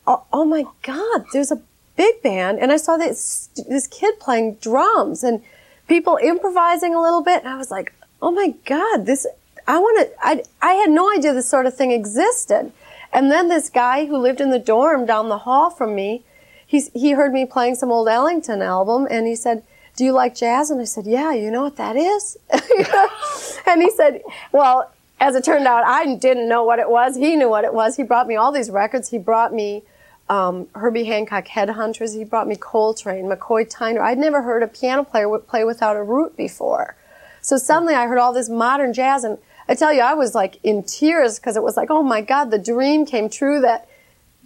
oh, 0.07 0.25
oh, 0.33 0.45
my 0.45 0.65
God, 0.83 1.25
there's 1.33 1.51
a 1.51 1.61
big 1.97 2.23
band. 2.23 2.59
And 2.59 2.73
I 2.73 2.77
saw 2.77 2.97
this, 2.97 3.49
this 3.69 3.87
kid 3.87 4.19
playing 4.21 4.55
drums 4.55 5.23
and 5.23 5.43
people 5.89 6.19
improvising 6.23 6.95
a 6.95 7.03
little 7.03 7.23
bit. 7.23 7.41
And 7.41 7.49
I 7.49 7.59
was 7.59 7.71
like, 7.71 7.93
oh 8.23 8.31
my 8.31 8.55
God, 8.65 9.07
this, 9.07 9.27
I 9.71 9.79
want 9.79 10.09
to, 10.09 10.27
I, 10.27 10.43
I 10.61 10.75
had 10.75 10.91
no 10.91 11.13
idea 11.13 11.33
this 11.33 11.49
sort 11.49 11.67
of 11.67 11.77
thing 11.77 11.93
existed. 11.93 12.73
And 13.13 13.31
then 13.31 13.49
this 13.49 13.71
guy 13.71 14.07
who 14.07 14.17
lived 14.17 14.41
in 14.41 14.51
the 14.51 14.59
dorm 14.59 15.07
down 15.07 15.29
the 15.29 15.39
hall 15.39 15.71
from 15.71 15.95
me, 15.95 16.25
he's, 16.67 16.91
he 16.93 17.13
heard 17.13 17.33
me 17.33 17.45
playing 17.45 17.77
some 17.77 17.91
old 17.91 18.09
Ellington 18.09 18.63
album 18.63 19.07
and 19.11 19.27
he 19.27 19.37
said, 19.37 19.63
do 19.97 20.05
you 20.05 20.13
like 20.13 20.35
jazz? 20.35 20.71
And 20.71 20.81
I 20.81 20.85
said, 20.85 21.07
yeah, 21.07 21.33
you 21.33 21.51
know 21.51 21.63
what 21.63 21.77
that 21.77 21.97
is? 21.97 22.37
and 23.67 23.83
he 23.83 23.91
said, 23.91 24.23
well, 24.51 24.91
as 25.21 25.37
it 25.37 25.45
turned 25.45 25.67
out, 25.67 25.85
I 25.85 26.17
didn't 26.17 26.49
know 26.49 26.65
what 26.65 26.79
it 26.79 26.89
was. 26.89 27.17
He 27.17 27.37
knew 27.37 27.49
what 27.49 27.65
it 27.65 27.75
was. 27.75 27.97
He 27.97 28.03
brought 28.03 28.27
me 28.27 28.37
all 28.37 28.51
these 28.51 28.71
records. 28.71 29.11
He 29.11 29.19
brought 29.19 29.53
me 29.53 29.83
um, 30.29 30.67
Herbie 30.75 31.05
Hancock 31.05 31.47
Headhunters. 31.47 32.17
He 32.17 32.25
brought 32.25 32.49
me 32.49 32.57
Coltrane, 32.57 33.27
McCoy 33.27 33.71
Tyner. 33.71 34.01
I'd 34.01 34.19
never 34.19 34.43
heard 34.43 34.63
a 34.63 34.69
piano 34.69 35.05
player 35.05 35.39
play 35.39 35.65
without 35.65 35.97
a 35.97 36.03
root 36.03 36.37
before. 36.37 36.97
So 37.43 37.57
suddenly 37.57 37.95
I 37.95 38.07
heard 38.07 38.19
all 38.19 38.33
this 38.33 38.49
modern 38.49 38.93
jazz 38.93 39.25
and 39.25 39.39
I 39.69 39.75
tell 39.75 39.93
you, 39.93 40.01
I 40.01 40.15
was 40.15 40.35
like 40.35 40.59
in 40.63 40.83
tears 40.83 41.39
because 41.39 41.57
it 41.57 41.63
was 41.63 41.77
like, 41.77 41.91
oh 41.91 42.03
my 42.03 42.21
God, 42.21 42.51
the 42.51 42.59
dream 42.59 43.07
came 43.07 43.29
true 43.29 43.61
that 43.61 43.89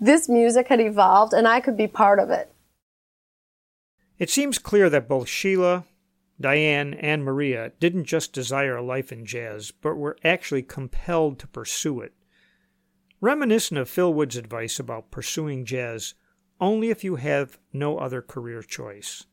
this 0.01 0.29
music 0.29 0.69
had 0.69 0.81
evolved 0.81 1.33
and 1.33 1.49
I 1.49 1.61
could 1.61 1.77
be 1.77 1.87
part 1.87 2.19
of 2.19 2.31
it. 2.31 2.51
It 4.19 4.31
seems 4.31 4.59
clear 4.59 4.91
that 4.91 5.09
both 5.09 5.29
Sheila, 5.29 5.85
Diane, 6.41 6.95
and 6.95 7.25
Maria 7.25 7.73
didn't 7.81 8.05
just 8.05 8.33
desire 8.33 8.77
a 8.77 8.83
life 8.83 9.13
in 9.13 9.25
jazz, 9.25 9.71
but 9.71 9.97
were 9.97 10.17
actually 10.25 10.63
compelled 10.63 11.39
to 11.39 11.47
pursue 11.47 12.01
it. 12.01 12.13
Reminiscent 13.21 13.79
of 13.79 13.89
Phil 13.89 14.13
Woods' 14.13 14.37
advice 14.37 14.79
about 14.79 15.11
pursuing 15.11 15.65
jazz 15.65 16.15
only 16.61 16.91
if 16.91 17.03
you 17.03 17.17
have 17.17 17.59
no 17.73 17.99
other 17.99 18.21
career 18.21 18.63
choice. 18.63 19.25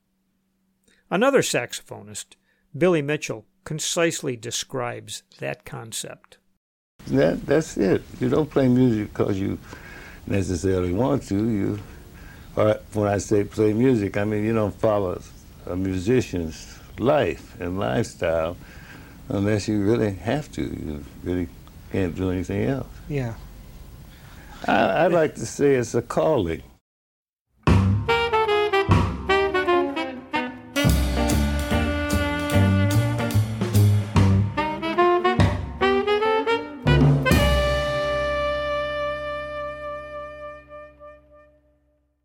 Another 1.10 1.42
saxophonist, 1.42 2.36
Billy 2.76 3.02
Mitchell, 3.02 3.46
concisely 3.64 4.36
describes 4.36 5.24
that 5.40 5.66
concept. 5.66 6.38
That, 7.08 7.46
that's 7.46 7.78
it. 7.78 8.04
You 8.20 8.30
don't 8.30 8.50
play 8.50 8.68
music 8.68 9.14
because 9.14 9.40
you 9.40 9.58
necessarily 10.28 10.94
want 10.94 11.24
to. 11.30 11.36
You, 11.36 11.80
or 12.56 12.80
when 12.94 13.08
I 13.08 13.18
say 13.18 13.44
play 13.44 13.74
music, 13.74 14.18
I 14.18 14.24
mean 14.24 14.44
you 14.44 14.54
don't 14.54 14.76
follow 14.76 15.22
a 15.66 15.76
musician's 15.76 16.80
life 17.00 17.60
and 17.60 17.80
lifestyle 17.80 18.58
unless 19.30 19.68
you 19.68 19.84
really 19.84 20.12
have 20.12 20.52
to. 20.54 20.62
You 20.62 21.04
really 21.24 21.48
can't 21.92 22.16
do 22.16 22.32
anything 22.32 22.66
else. 22.66 22.88
Yeah. 23.10 23.34
I, 24.68 25.06
I'd 25.06 25.14
like 25.14 25.36
to 25.36 25.46
say 25.46 25.76
it's 25.76 25.96
a 25.96 26.02
calling. 26.02 26.62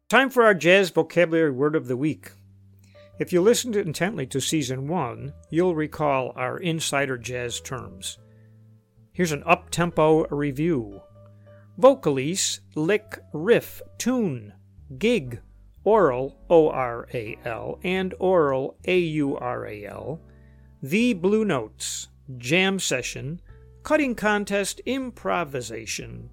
Time 0.08 0.30
for 0.30 0.44
our 0.44 0.54
jazz 0.54 0.90
vocabulary 0.90 1.50
word 1.50 1.75
of 1.75 1.88
the 1.88 1.96
week. 1.96 2.30
If 3.18 3.32
you 3.32 3.40
listened 3.40 3.75
intently 3.75 4.25
to 4.28 4.40
season 4.40 4.86
one, 4.86 5.32
you'll 5.50 5.75
recall 5.75 6.32
our 6.36 6.58
insider 6.58 7.18
jazz 7.18 7.60
terms. 7.60 8.18
Here's 9.12 9.32
an 9.32 9.42
up 9.44 9.68
tempo 9.70 10.25
review 10.28 11.00
vocalise, 11.76 12.60
lick, 12.76 13.18
riff, 13.32 13.82
tune, 13.98 14.52
gig, 14.96 15.40
oral, 15.82 16.38
O 16.48 16.70
R 16.70 17.08
A 17.12 17.36
L, 17.44 17.80
and 17.82 18.14
aural, 18.20 18.76
A 18.84 18.96
U 18.96 19.36
R 19.36 19.66
A 19.66 19.86
L, 19.86 20.20
the 20.84 21.14
Blue 21.14 21.44
Notes, 21.44 22.10
jam 22.38 22.78
session, 22.78 23.40
cutting 23.82 24.14
contest, 24.14 24.80
improvisation, 24.86 26.30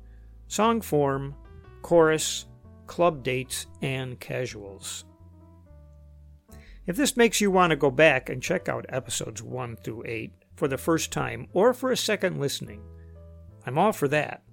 song 0.48 0.80
form, 0.80 1.34
chorus, 1.82 2.46
club 2.88 3.24
dates, 3.24 3.68
and 3.82 4.20
casuals. 4.20 5.06
If 6.86 6.98
this 6.98 7.16
makes 7.16 7.40
you 7.40 7.50
want 7.50 7.72
to 7.72 7.78
go 7.78 7.90
back 7.90 8.30
and 8.30 8.42
check 8.42 8.68
out 8.68 8.86
episodes 8.90 9.42
1 9.42 9.78
through 9.78 10.04
8 10.06 10.32
for 10.56 10.68
the 10.68 10.78
first 10.78 11.12
time 11.12 11.48
or 11.54 11.74
for 11.74 11.92
a 11.92 11.98
second 11.98 12.40
listening, 12.40 12.82
I'm 13.66 13.78
all 13.78 13.94
for 13.94 14.08
that. 14.10 14.44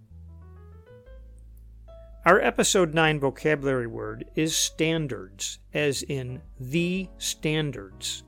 Our 2.24 2.40
episode 2.40 2.94
9 2.94 3.18
vocabulary 3.18 3.86
word 3.86 4.26
is 4.36 4.54
standards, 4.54 5.58
as 5.72 6.02
in 6.02 6.42
the 6.60 7.08
standards, 7.18 8.24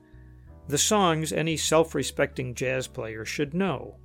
the 0.66 0.78
songs 0.78 1.32
any 1.32 1.56
self 1.56 1.94
respecting 1.94 2.54
jazz 2.54 2.86
player 2.86 3.24
should 3.24 3.52
know. 3.52 3.98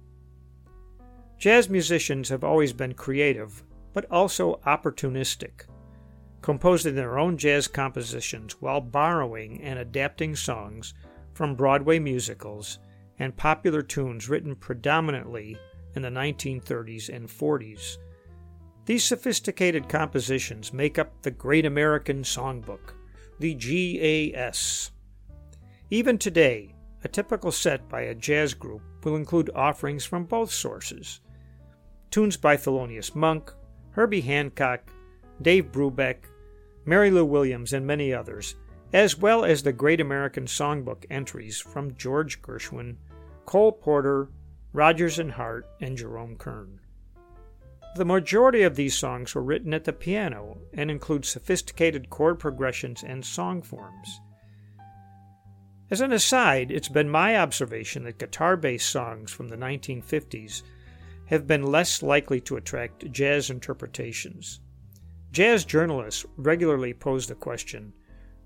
Jazz 1.37 1.69
musicians 1.69 2.29
have 2.29 2.43
always 2.43 2.73
been 2.73 2.93
creative, 2.93 3.63
but 3.93 4.05
also 4.11 4.59
opportunistic 4.65 5.67
composing 6.47 6.95
their 6.95 7.19
own 7.19 7.37
jazz 7.37 7.67
compositions 7.67 8.61
while 8.61 8.79
borrowing 8.79 9.61
and 9.61 9.77
adapting 9.77 10.33
songs 10.33 10.93
from 11.33 11.53
Broadway 11.53 11.99
musicals 11.99 12.79
and 13.19 13.35
popular 13.35 13.81
tunes 13.81 14.29
written 14.29 14.55
predominantly 14.55 15.57
in 15.93 16.03
the 16.03 16.07
1930s 16.07 17.13
and 17.13 17.27
40s. 17.27 17.97
These 18.85 19.03
sophisticated 19.03 19.89
compositions 19.89 20.71
make 20.71 20.97
up 20.97 21.21
the 21.21 21.31
Great 21.31 21.65
American 21.65 22.23
Songbook, 22.23 22.93
the 23.39 23.53
GAS. 23.53 24.91
Even 25.89 26.17
today, 26.17 26.73
a 27.03 27.09
typical 27.09 27.51
set 27.51 27.89
by 27.89 28.03
a 28.03 28.15
jazz 28.15 28.53
group 28.53 28.83
will 29.03 29.17
include 29.17 29.49
offerings 29.53 30.05
from 30.05 30.23
both 30.23 30.53
sources 30.53 31.19
tunes 32.09 32.37
by 32.37 32.55
Thelonious 32.55 33.13
Monk, 33.15 33.51
Herbie 33.91 34.21
Hancock, 34.21 34.89
Dave 35.41 35.73
Brubeck, 35.73 36.19
Mary 36.87 37.11
Lou 37.11 37.25
Williams, 37.25 37.73
and 37.73 37.85
many 37.85 38.13
others, 38.13 38.55
as 38.93 39.17
well 39.17 39.43
as 39.43 39.61
the 39.61 39.73
Great 39.73 39.99
American 39.99 40.45
Songbook 40.45 41.05
entries 41.09 41.59
from 41.59 41.93
George 41.95 42.41
Gershwin, 42.41 42.95
Cole 43.45 43.73
Porter, 43.73 44.29
Rodgers 44.71 45.19
and 45.19 45.33
Hart, 45.33 45.67
and 45.81 45.97
Jerome 45.97 46.37
Kern. 46.37 46.79
The 47.97 48.05
majority 48.05 48.61
of 48.61 48.77
these 48.77 48.97
songs 48.97 49.35
were 49.35 49.43
written 49.43 49.73
at 49.73 49.83
the 49.83 49.91
piano 49.91 50.59
and 50.73 50.89
include 50.89 51.25
sophisticated 51.25 52.09
chord 52.09 52.39
progressions 52.39 53.03
and 53.03 53.25
song 53.25 53.61
forms. 53.61 54.21
As 55.91 55.99
an 55.99 56.13
aside, 56.13 56.71
it's 56.71 56.89
been 56.89 57.09
my 57.09 57.37
observation 57.37 58.03
that 58.03 58.17
guitar 58.17 58.55
based 58.55 58.89
songs 58.89 59.31
from 59.31 59.49
the 59.49 59.57
1950s 59.57 60.61
have 61.25 61.47
been 61.47 61.63
less 61.63 62.01
likely 62.01 62.39
to 62.41 62.55
attract 62.55 63.11
jazz 63.11 63.49
interpretations. 63.49 64.61
Jazz 65.31 65.65
journalists 65.65 66.25
regularly 66.37 66.93
pose 66.93 67.27
the 67.27 67.35
question 67.35 67.93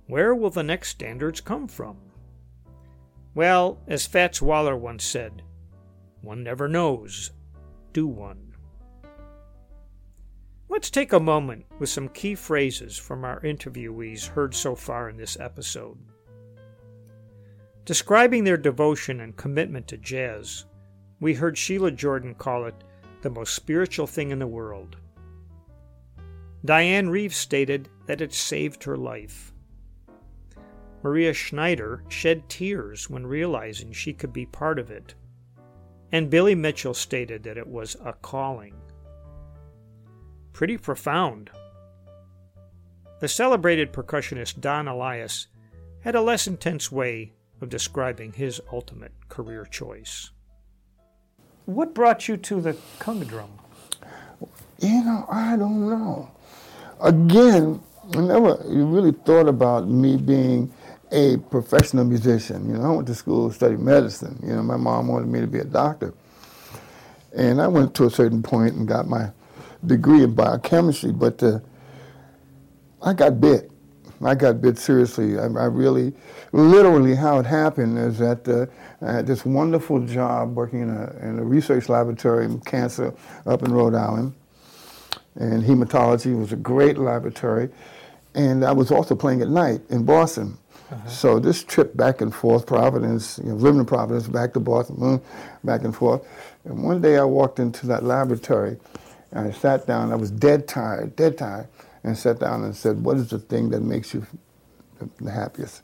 where 0.08 0.36
will 0.36 0.50
the 0.50 0.64
next 0.64 0.90
standards 0.90 1.40
come 1.40 1.68
from? 1.68 1.98
Well, 3.34 3.80
as 3.88 4.06
Fats 4.06 4.42
Waller 4.42 4.76
once 4.76 5.06
said, 5.06 5.42
one 6.22 6.44
never 6.44 6.68
knows, 6.68 7.32
do 7.94 8.08
one. 8.08 8.54
Let's 10.68 10.90
take 10.90 11.14
a 11.14 11.20
moment 11.20 11.66
with 11.80 11.90
some 11.90 12.10
key 12.10 12.36
phrases 12.36 12.98
from 12.98 13.24
our 13.24 13.40
interviewees 13.42 14.28
heard 14.28 14.54
so 14.54 14.76
far 14.76 15.10
in 15.10 15.18
this 15.18 15.40
episode. 15.40 15.98
Describing 17.86 18.44
their 18.44 18.58
devotion 18.58 19.22
and 19.22 19.36
commitment 19.36 19.88
to 19.90 19.98
jazz, 19.98 20.66
we 21.20 21.34
heard 21.34 21.58
Sheila 21.58 21.92
Jordan 21.92 22.36
call 22.36 22.66
it 22.66 22.76
the 23.22 23.30
most 23.30 23.54
spiritual 23.54 24.08
thing 24.08 24.32
in 24.32 24.40
the 24.40 24.48
world. 24.48 24.98
Dianne 26.64 27.10
Reeves 27.10 27.36
stated 27.36 27.90
that 28.06 28.22
it 28.22 28.34
saved 28.34 28.84
her 28.84 28.96
life. 28.96 29.52
Maria 31.04 31.34
Schneider 31.34 32.04
shed 32.08 32.48
tears 32.48 33.10
when 33.10 33.26
realizing 33.26 33.92
she 33.92 34.14
could 34.14 34.32
be 34.32 34.46
part 34.46 34.78
of 34.78 34.92
it. 34.92 35.16
And 36.12 36.30
Billy 36.30 36.54
Mitchell 36.54 36.94
stated 36.94 37.42
that 37.44 37.58
it 37.58 37.68
was 37.68 37.96
a 38.06 38.14
calling. 38.14 38.76
Pretty 40.54 40.78
profound. 40.78 41.50
The 43.22 43.28
celebrated 43.28 43.92
percussionist 43.92 44.60
Don 44.60 44.88
Alias 44.88 45.48
had 46.02 46.14
a 46.14 46.22
less 46.22 46.46
intense 46.46 46.92
way 46.92 47.34
of 47.60 47.70
describing 47.70 48.34
his 48.34 48.62
ultimate 48.72 49.14
career 49.30 49.66
choice. 49.66 50.30
What 51.66 51.96
brought 51.96 52.28
you 52.28 52.38
to 52.38 52.62
the 52.62 52.74
conga 53.00 53.28
drum? 53.28 53.52
You 54.80 55.04
know, 55.04 55.26
I 55.30 55.56
don't 55.56 55.88
know 55.88 56.32
again, 57.02 57.82
I 58.16 58.22
never 58.22 58.62
you 58.68 58.86
really 58.86 59.12
thought 59.12 59.48
about 59.48 59.88
me 59.88 60.18
being 60.18 60.72
a 61.12 61.38
professional 61.50 62.06
musician. 62.06 62.70
You 62.70 62.78
know, 62.78 62.94
I 62.94 62.96
went 62.96 63.08
to 63.08 63.16
school 63.16 63.50
to 63.50 63.56
study 63.56 63.76
medicine. 63.76 64.40
You 64.44 64.56
know, 64.56 64.64
my 64.64 64.78
mom 64.78 65.08
wanted 65.08 65.28
me 65.28 65.42
to 65.42 65.48
be 65.48 65.60
a 65.60 65.66
doctor. 65.66 66.14
And 67.36 67.62
I 67.62 67.68
went 67.68 67.96
to 67.96 68.06
a 68.06 68.10
certain 68.10 68.42
point 68.42 68.76
and 68.76 68.88
got 68.88 69.08
my 69.08 69.32
degree 69.86 70.24
in 70.24 70.36
biochemistry, 70.36 71.12
but 71.12 71.42
uh, 71.42 71.60
I 73.02 73.14
got 73.14 73.40
bit. 73.40 73.72
I 74.24 74.36
got 74.36 74.62
bit 74.62 74.78
seriously. 74.78 75.40
I, 75.40 75.44
I, 75.44 75.66
really, 75.66 76.14
literally, 76.52 77.16
how 77.16 77.40
it 77.40 77.46
happened 77.46 77.98
is 77.98 78.20
that 78.20 78.48
uh, 78.48 78.68
I 79.04 79.14
had 79.14 79.28
this 79.28 79.46
wonderful 79.46 80.06
job 80.06 80.56
working 80.56 80.82
in 80.82 80.90
a, 80.90 81.16
in 81.22 81.40
a 81.40 81.44
research 81.44 81.90
laboratory 81.90 82.46
in 82.46 82.60
cancer 82.62 83.14
up 83.48 83.64
in 83.64 83.72
Rhode 83.74 83.96
Island 83.96 84.34
and 85.36 85.64
hematology 85.64 86.38
was 86.38 86.52
a 86.52 86.58
great 86.58 86.98
laboratory. 86.98 87.70
And 88.34 88.64
I 88.64 88.72
was 88.72 88.92
also 88.92 89.16
playing 89.16 89.42
at 89.42 89.50
night 89.50 89.82
in 89.90 90.06
Boston. 90.06 90.58
Uh-huh. 90.90 91.10
So 91.10 91.40
this 91.40 91.64
trip 91.64 91.96
back 91.96 92.22
and 92.22 92.34
forth, 92.34 92.66
Providence, 92.66 93.40
you 93.44 93.50
know, 93.50 93.56
living 93.56 93.80
in 93.80 93.86
Providence, 93.86 94.28
back 94.28 94.54
to 94.54 94.60
Boston, 94.60 95.22
back 95.64 95.84
and 95.84 95.96
forth. 95.96 96.26
And 96.66 96.84
one 96.84 97.02
day 97.02 97.18
I 97.18 97.24
walked 97.24 97.60
into 97.60 97.88
that 97.88 98.04
laboratory 98.04 98.78
and 99.32 99.48
I 99.48 99.52
sat 99.52 99.88
down. 99.88 100.12
I 100.12 100.16
was 100.16 100.32
dead 100.32 100.68
tired, 100.68 101.16
dead 101.16 101.38
tired, 101.38 101.68
and 102.04 102.18
sat 102.18 102.40
down 102.40 102.64
and 102.64 102.76
said, 102.76 103.04
"What 103.04 103.18
is 103.18 103.30
the 103.30 103.40
thing 103.40 103.70
that 103.70 103.82
makes 103.82 104.14
you 104.14 104.26
the 105.20 105.32
happiest? 105.32 105.82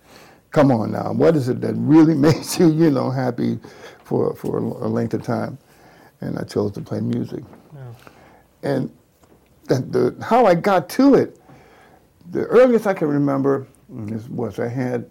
Come 0.52 0.72
on 0.72 0.92
now, 0.92 1.12
what 1.14 1.36
is 1.36 1.50
it 1.50 1.62
that 1.62 1.74
really 1.76 2.14
makes 2.28 2.60
you, 2.60 2.72
you 2.72 2.92
know, 2.92 3.10
happy 3.10 3.60
for 4.04 4.36
for 4.36 4.58
a 4.58 4.88
length 4.88 5.14
of 5.14 5.24
time?" 5.24 5.58
And 6.22 6.38
I 6.38 6.44
chose 6.44 6.72
to 6.74 6.82
play 6.82 7.00
music. 7.00 7.44
Yeah. 7.74 7.82
And 8.64 8.92
the, 9.76 10.24
how 10.24 10.46
I 10.46 10.56
got 10.56 10.90
to 10.90 11.16
it, 11.16 11.40
the 12.32 12.44
earliest 12.46 12.88
I 12.88 12.94
can 12.94 13.08
remember 13.08 13.68
was 13.90 14.60
I 14.60 14.68
had 14.68 15.10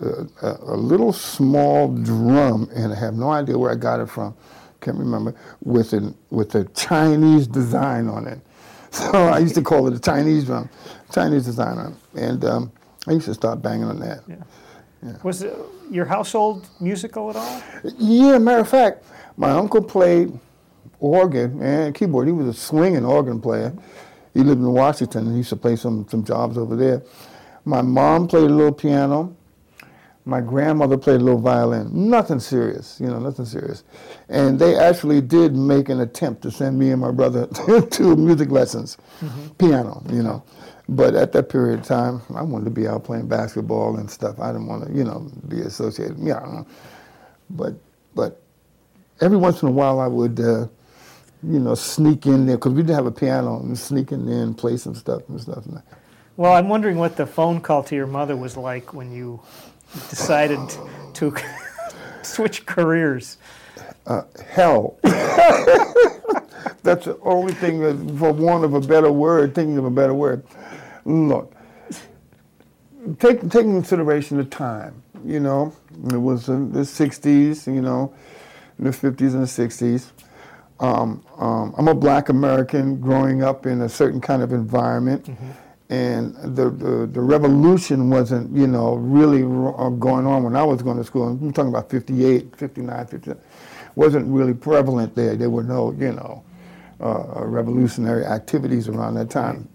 a, 0.00 0.26
a, 0.42 0.76
little 0.76 1.12
small 1.12 1.88
drum, 1.88 2.68
and 2.74 2.92
I 2.92 2.96
have 2.96 3.14
no 3.14 3.30
idea 3.30 3.58
where 3.58 3.70
I 3.70 3.74
got 3.74 4.00
it 4.00 4.08
from. 4.08 4.34
Can't 4.80 4.96
remember 4.96 5.34
with 5.62 5.92
an 5.92 6.16
with 6.30 6.54
a 6.54 6.64
Chinese 6.66 7.46
design 7.46 8.08
on 8.08 8.26
it. 8.26 8.40
So 8.90 9.12
I 9.12 9.38
used 9.38 9.54
to 9.56 9.62
call 9.62 9.86
it 9.86 9.92
a 9.92 10.00
Chinese 10.00 10.46
drum, 10.46 10.70
Chinese 11.12 11.44
design 11.44 11.76
on 11.76 11.92
it, 11.92 12.20
and 12.22 12.42
um, 12.46 12.72
I 13.06 13.12
used 13.12 13.26
to 13.26 13.34
start 13.34 13.60
banging 13.60 13.84
on 13.84 14.00
that. 14.00 14.22
Yeah. 14.26 14.36
Yeah. 15.02 15.16
Was 15.22 15.42
it 15.42 15.54
your 15.90 16.06
household 16.06 16.66
musical 16.80 17.28
at 17.30 17.36
all? 17.36 17.62
Yeah, 17.98 18.38
matter 18.38 18.60
of 18.60 18.68
fact, 18.68 19.04
my 19.36 19.50
uncle 19.50 19.82
played 19.82 20.32
organ 21.00 21.62
and 21.62 21.94
keyboard. 21.94 22.26
He 22.26 22.32
was 22.32 22.48
a 22.48 22.58
swinging 22.58 23.04
organ 23.04 23.40
player. 23.40 23.74
He 24.34 24.40
lived 24.40 24.60
in 24.60 24.72
Washington. 24.72 25.26
And 25.26 25.32
he 25.32 25.38
used 25.38 25.50
to 25.50 25.56
play 25.56 25.76
some, 25.76 26.06
some 26.08 26.24
jobs 26.24 26.58
over 26.58 26.76
there. 26.76 27.02
My 27.64 27.82
mom 27.82 28.28
played 28.28 28.50
a 28.50 28.54
little 28.54 28.72
piano. 28.72 29.34
My 30.24 30.40
grandmother 30.42 30.98
played 30.98 31.20
a 31.20 31.24
little 31.24 31.40
violin. 31.40 31.88
Nothing 32.10 32.38
serious, 32.38 33.00
you 33.00 33.06
know, 33.06 33.18
nothing 33.18 33.46
serious. 33.46 33.82
And 34.28 34.58
they 34.58 34.76
actually 34.76 35.22
did 35.22 35.56
make 35.56 35.88
an 35.88 36.00
attempt 36.00 36.42
to 36.42 36.50
send 36.50 36.78
me 36.78 36.90
and 36.90 37.00
my 37.00 37.10
brother 37.10 37.46
to 37.90 38.16
music 38.16 38.50
lessons, 38.50 38.98
mm-hmm. 39.20 39.48
piano, 39.52 40.02
you 40.10 40.22
know. 40.22 40.42
But 40.86 41.14
at 41.14 41.32
that 41.32 41.48
period 41.48 41.80
of 41.80 41.86
time, 41.86 42.20
I 42.34 42.42
wanted 42.42 42.64
to 42.66 42.70
be 42.70 42.86
out 42.86 43.04
playing 43.04 43.28
basketball 43.28 43.96
and 43.96 44.10
stuff. 44.10 44.38
I 44.38 44.48
didn't 44.48 44.66
want 44.66 44.86
to, 44.86 44.92
you 44.92 45.04
know, 45.04 45.30
be 45.48 45.60
associated. 45.60 46.18
Yeah, 46.18 46.38
I 46.38 46.40
don't 46.40 46.54
know. 46.56 46.66
But, 47.50 47.74
but 48.14 48.42
every 49.20 49.36
once 49.36 49.62
in 49.62 49.68
a 49.68 49.72
while, 49.72 49.98
I 49.98 50.06
would 50.06 50.40
uh, 50.40 50.66
you 51.42 51.58
know, 51.58 51.74
sneak 51.74 52.26
in 52.26 52.46
there 52.46 52.56
because 52.56 52.72
we 52.72 52.82
didn't 52.82 52.96
have 52.96 53.06
a 53.06 53.12
piano 53.12 53.60
and 53.60 53.78
sneak 53.78 54.12
in 54.12 54.26
there 54.26 54.42
and 54.42 54.56
play 54.56 54.76
some 54.76 54.94
stuff 54.94 55.28
and 55.28 55.40
stuff. 55.40 55.64
Like. 55.66 55.84
Well, 56.36 56.52
I'm 56.52 56.68
wondering 56.68 56.98
what 56.98 57.16
the 57.16 57.26
phone 57.26 57.60
call 57.60 57.82
to 57.84 57.94
your 57.94 58.06
mother 58.06 58.36
was 58.36 58.56
like 58.56 58.94
when 58.94 59.12
you 59.12 59.40
decided 60.10 60.60
to 61.14 61.34
switch 62.22 62.66
careers? 62.66 63.38
Uh, 64.06 64.22
hell. 64.48 64.98
That's 66.82 67.04
the 67.04 67.18
only 67.22 67.52
thing, 67.52 67.80
that, 67.80 68.18
for 68.18 68.32
want 68.32 68.64
of 68.64 68.74
a 68.74 68.80
better 68.80 69.12
word, 69.12 69.54
thinking 69.54 69.78
of 69.78 69.84
a 69.84 69.90
better 69.90 70.14
word. 70.14 70.44
Look, 71.04 71.54
take, 73.18 73.40
take 73.40 73.50
consideration 73.50 74.36
the 74.36 74.44
time, 74.44 75.02
you 75.24 75.40
know, 75.40 75.74
it 76.12 76.16
was 76.16 76.48
in 76.48 76.72
the 76.72 76.80
60s, 76.80 77.66
you 77.66 77.82
know, 77.82 78.14
in 78.78 78.84
the 78.84 78.90
50s 78.90 79.34
and 79.34 79.42
the 79.42 79.46
60s. 79.46 80.10
Um, 80.80 81.24
um, 81.38 81.74
I'm 81.76 81.88
a 81.88 81.94
black 81.94 82.28
American 82.28 83.00
growing 83.00 83.42
up 83.42 83.66
in 83.66 83.82
a 83.82 83.88
certain 83.88 84.20
kind 84.20 84.42
of 84.42 84.52
environment. 84.52 85.28
And 85.90 86.36
the, 86.36 86.68
the, 86.68 87.06
the 87.06 87.20
revolution 87.20 88.10
wasn't, 88.10 88.54
you 88.54 88.66
know, 88.66 88.96
really 88.96 89.42
ro- 89.42 89.90
going 89.90 90.26
on 90.26 90.42
when 90.42 90.54
I 90.54 90.62
was 90.62 90.82
going 90.82 90.98
to 90.98 91.04
school. 91.04 91.28
I'm 91.28 91.52
talking 91.52 91.70
about 91.70 91.90
58, 91.90 92.54
59, 92.54 93.06
59 93.06 93.38
wasn't 93.98 94.26
really 94.28 94.54
prevalent 94.54 95.14
there. 95.16 95.34
There 95.34 95.50
were 95.50 95.64
no, 95.64 95.92
you 95.92 96.12
know, 96.12 96.44
uh, 97.00 97.44
revolutionary 97.44 98.24
activities 98.24 98.88
around 98.88 99.14
that 99.14 99.28
time. 99.28 99.68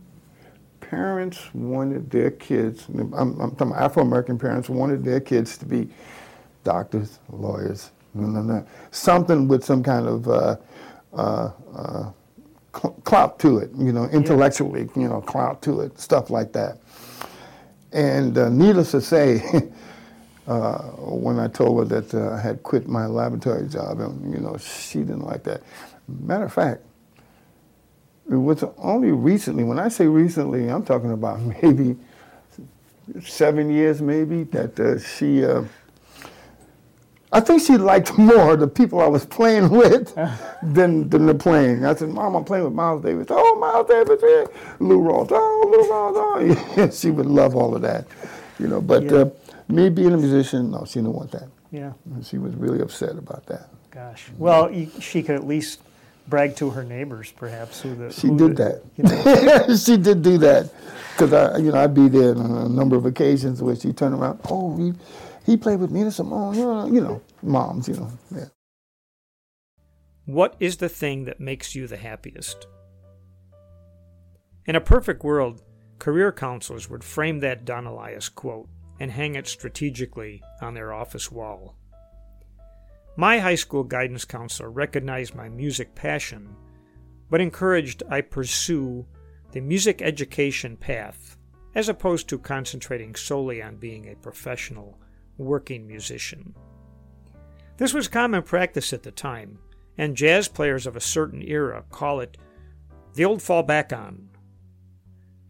Parents 0.79 1.53
wanted 1.53 2.09
their 2.09 2.31
kids, 2.31 2.85
I'm, 2.87 3.13
I'm 3.13 3.51
talking 3.51 3.71
about 3.71 3.81
Afro-American 3.81 4.39
parents, 4.39 4.69
wanted 4.69 5.03
their 5.03 5.19
kids 5.19 5.57
to 5.57 5.65
be 5.65 5.89
doctors, 6.63 7.19
lawyers, 7.29 7.91
no, 8.13 8.27
no, 8.27 8.41
no. 8.41 8.65
something 8.91 9.47
with 9.47 9.63
some 9.65 9.83
kind 9.83 10.07
of 10.07 10.27
uh, 10.27 10.55
uh, 11.15 11.51
uh, 11.75 12.11
cl- 12.75 12.93
clout 13.03 13.39
to 13.39 13.57
it, 13.59 13.71
you 13.77 13.91
know, 13.91 14.05
intellectually, 14.05 14.89
you 14.95 15.07
know, 15.07 15.21
clout 15.21 15.61
to 15.63 15.81
it, 15.81 15.99
stuff 15.99 16.29
like 16.29 16.53
that. 16.53 16.77
And 17.91 18.37
uh, 18.37 18.49
needless 18.49 18.91
to 18.91 19.01
say, 19.01 19.43
uh, 20.47 20.79
when 20.97 21.39
I 21.39 21.47
told 21.47 21.79
her 21.79 22.01
that 22.01 22.13
uh, 22.13 22.33
I 22.35 22.39
had 22.39 22.63
quit 22.63 22.87
my 22.87 23.05
laboratory 23.05 23.67
job, 23.67 23.99
and 23.99 24.33
you 24.33 24.39
know, 24.39 24.57
she 24.57 24.99
didn't 24.99 25.25
like 25.25 25.43
that. 25.43 25.61
Matter 26.07 26.45
of 26.45 26.53
fact, 26.53 26.81
it 28.29 28.35
was 28.35 28.63
only 28.77 29.11
recently. 29.11 29.63
When 29.63 29.79
I 29.79 29.89
say 29.89 30.07
recently, 30.07 30.67
I'm 30.69 30.83
talking 30.83 31.11
about 31.11 31.39
maybe 31.63 31.97
seven 33.21 33.69
years, 33.69 34.01
maybe 34.01 34.43
that 34.45 34.79
uh, 34.79 34.99
she. 34.99 35.45
I 37.33 37.39
think 37.39 37.61
she 37.63 37.77
liked 37.77 38.17
more 38.17 38.55
the 38.55 38.67
people 38.67 39.01
I 39.01 39.07
was 39.07 39.25
playing 39.25 39.69
with 39.69 40.13
than, 40.63 41.09
than 41.09 41.25
the 41.25 41.33
playing. 41.35 41.83
I 41.85 41.95
said, 41.95 42.09
Mom, 42.09 42.35
I'm 42.35 42.43
playing 42.45 42.63
with 42.65 42.73
Miles 42.73 43.03
Davis. 43.03 43.27
Oh, 43.29 43.55
Miles 43.59 43.87
Davis, 43.87 44.19
yeah. 44.21 44.75
Lou 44.79 44.99
Rawls. 45.01 45.29
Oh, 45.31 45.69
Lou 45.71 45.89
Rawls. 45.89 46.13
Oh, 46.15 46.75
yeah. 46.77 46.89
she 46.91 47.09
would 47.11 47.25
love 47.25 47.55
all 47.55 47.75
of 47.75 47.81
that, 47.81 48.05
you 48.59 48.67
know. 48.67 48.79
But 48.81 49.03
Yeah. 49.03 49.11
uh, 49.13 49.29
me 49.67 49.89
being 49.89 50.13
a 50.13 50.17
musician, 50.17 50.71
no, 50.71 50.85
she 50.85 50.99
didn't 50.99 51.13
want 51.15 51.31
that. 51.31 51.47
Yeah, 51.71 51.93
She 52.21 52.37
was 52.37 52.53
really 52.55 52.81
upset 52.81 53.17
about 53.17 53.47
that. 53.47 53.67
gosh. 53.89 54.27
Well, 54.37 54.71
you, 54.71 54.91
she 54.99 55.23
could 55.23 55.33
at 55.35 55.47
least 55.47 55.79
brag 56.27 56.55
to 56.57 56.69
her 56.69 56.83
neighbors, 56.83 57.31
perhaps. 57.35 57.81
Who 57.81 57.95
the, 57.95 58.13
She 58.13 58.27
who 58.27 58.37
did 58.37 58.57
the- 58.57 58.63
that. 58.63 58.83
you 58.95 59.03
know, 59.69 59.75
she 59.83 59.97
did 59.97 60.21
do 60.21 60.37
that 60.37 60.71
because 61.13 61.33
I, 61.33 61.57
you 61.57 61.71
know, 61.71 61.79
I'd 61.83 61.95
be 61.95 62.09
there 62.09 62.35
on 62.37 62.51
a 62.51 62.69
number 62.69 62.95
of 62.95 63.07
occasions 63.07 63.59
where 63.63 63.75
she 63.75 63.91
turned 63.91 64.13
around. 64.13 64.39
Oh, 64.51 64.77
he, 64.77 64.93
he 65.45 65.57
played 65.57 65.79
with 65.79 65.91
Nina 65.91 66.11
Simone. 66.11 66.55
Know, 66.55 66.85
you 66.87 67.01
know, 67.01 67.21
moms. 67.41 67.87
You 67.87 67.95
know, 67.95 68.11
yeah. 68.33 68.45
What 70.25 70.55
is 70.59 70.77
the 70.77 70.89
thing 70.89 71.25
that 71.25 71.39
makes 71.39 71.75
you 71.75 71.87
the 71.87 71.97
happiest? 71.97 72.67
In 74.65 74.75
a 74.75 74.81
perfect 74.81 75.23
world, 75.23 75.61
career 75.99 76.31
counselors 76.31 76.89
would 76.89 77.03
frame 77.03 77.39
that 77.39 77.65
Don 77.65 77.85
Alias 77.85 78.29
quote 78.29 78.69
and 78.99 79.11
hang 79.11 79.35
it 79.35 79.47
strategically 79.47 80.41
on 80.61 80.73
their 80.73 80.93
office 80.93 81.29
wall. 81.29 81.75
My 83.17 83.39
high 83.39 83.55
school 83.55 83.83
guidance 83.83 84.23
counselor 84.23 84.71
recognized 84.71 85.35
my 85.35 85.49
music 85.49 85.93
passion, 85.93 86.55
but 87.29 87.41
encouraged 87.41 88.01
I 88.09 88.21
pursue 88.21 89.05
the 89.51 89.61
music 89.61 90.01
education 90.01 90.77
path 90.77 91.37
as 91.75 91.89
opposed 91.89 92.29
to 92.29 92.39
concentrating 92.39 93.15
solely 93.15 93.61
on 93.61 93.75
being 93.75 94.07
a 94.07 94.15
professional 94.15 94.97
working 95.37 95.87
musician. 95.87 96.55
This 97.77 97.93
was 97.93 98.07
common 98.07 98.43
practice 98.43 98.93
at 98.93 99.03
the 99.03 99.11
time, 99.11 99.59
and 99.97 100.15
jazz 100.15 100.47
players 100.47 100.85
of 100.85 100.95
a 100.95 101.01
certain 101.01 101.41
era 101.41 101.83
call 101.89 102.19
it 102.19 102.37
the 103.13 103.25
old 103.25 103.41
fall 103.41 103.63
back 103.63 103.93
on. 103.93 104.29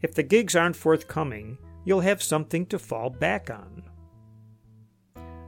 If 0.01 0.13
the 0.13 0.23
gigs 0.23 0.55
aren't 0.55 0.75
forthcoming, 0.75 1.57
you'll 1.85 2.01
have 2.01 2.21
something 2.21 2.65
to 2.67 2.79
fall 2.79 3.09
back 3.09 3.49
on. 3.49 3.83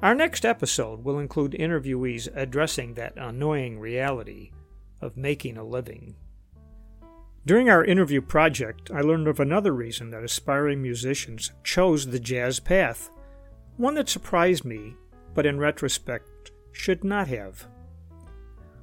Our 0.02 0.16
next 0.16 0.46
episode 0.46 1.04
will 1.04 1.20
include 1.20 1.54
interviewees 1.54 2.30
addressing 2.36 2.94
that 2.94 3.18
annoying 3.18 3.80
reality 3.80 4.52
of 5.02 5.18
making 5.18 5.58
a 5.58 5.64
living. 5.64 6.16
During 7.46 7.70
our 7.70 7.84
interview 7.84 8.22
project, 8.22 8.92
I 8.92 9.02
learned 9.02 9.28
of 9.28 9.40
another 9.40 9.74
reason 9.74 10.10
that 10.12 10.24
aspiring 10.24 10.82
musicians 10.82 11.52
chose 11.64 12.08
the 12.08 12.20
jazz 12.20 12.60
path, 12.60 13.12
one 13.78 13.96
that 13.96 14.10
surprised 14.10 14.66
me, 14.66 14.96
but 15.34 15.46
in 15.46 15.60
retrospect 15.60 16.52
should 16.72 17.04
not 17.04 17.28
have. 17.28 17.68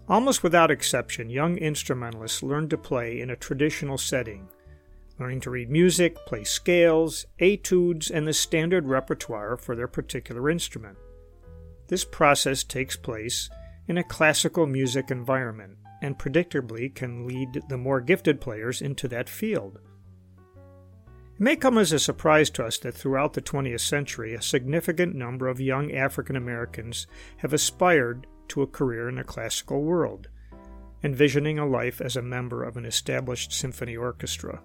Almost 0.08 0.42
without 0.42 0.70
exception, 0.70 1.30
young 1.30 1.56
instrumentalists 1.56 2.42
learn 2.42 2.68
to 2.68 2.76
play 2.76 3.20
in 3.20 3.30
a 3.30 3.36
traditional 3.36 3.96
setting, 3.96 4.48
learning 5.18 5.40
to 5.40 5.50
read 5.50 5.70
music, 5.70 6.16
play 6.26 6.44
scales, 6.44 7.24
etudes, 7.38 8.10
and 8.10 8.26
the 8.26 8.32
standard 8.32 8.86
repertoire 8.86 9.56
for 9.56 9.76
their 9.76 9.88
particular 9.88 10.50
instrument. 10.50 10.98
This 11.88 12.04
process 12.04 12.64
takes 12.64 12.96
place 12.96 13.48
in 13.88 13.98
a 13.98 14.04
classical 14.04 14.66
music 14.66 15.10
environment 15.10 15.76
and 16.02 16.18
predictably 16.18 16.92
can 16.94 17.26
lead 17.26 17.62
the 17.68 17.78
more 17.78 18.00
gifted 18.00 18.40
players 18.40 18.82
into 18.82 19.06
that 19.08 19.28
field. 19.28 19.78
It 21.42 21.44
may 21.44 21.56
come 21.56 21.76
as 21.76 21.90
a 21.90 21.98
surprise 21.98 22.50
to 22.50 22.64
us 22.64 22.78
that 22.78 22.94
throughout 22.94 23.32
the 23.32 23.42
20th 23.42 23.80
century, 23.80 24.32
a 24.32 24.40
significant 24.40 25.16
number 25.16 25.48
of 25.48 25.60
young 25.60 25.90
African 25.90 26.36
Americans 26.36 27.08
have 27.38 27.52
aspired 27.52 28.28
to 28.46 28.62
a 28.62 28.66
career 28.68 29.08
in 29.08 29.16
the 29.16 29.24
classical 29.24 29.82
world, 29.82 30.28
envisioning 31.02 31.58
a 31.58 31.66
life 31.66 32.00
as 32.00 32.14
a 32.14 32.22
member 32.22 32.62
of 32.62 32.76
an 32.76 32.84
established 32.84 33.52
symphony 33.52 33.96
orchestra. 33.96 34.62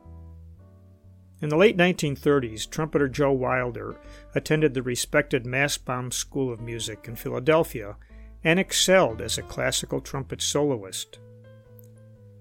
In 1.41 1.49
the 1.49 1.57
late 1.57 1.77
1930s, 1.77 2.69
trumpeter 2.69 3.07
Joe 3.07 3.31
Wilder 3.31 3.99
attended 4.35 4.75
the 4.75 4.83
respected 4.83 5.45
Mastbaum 5.45 6.13
School 6.13 6.53
of 6.53 6.61
Music 6.61 7.05
in 7.07 7.15
Philadelphia 7.15 7.97
and 8.43 8.59
excelled 8.59 9.19
as 9.19 9.39
a 9.39 9.41
classical 9.41 9.99
trumpet 9.99 10.43
soloist. 10.43 11.17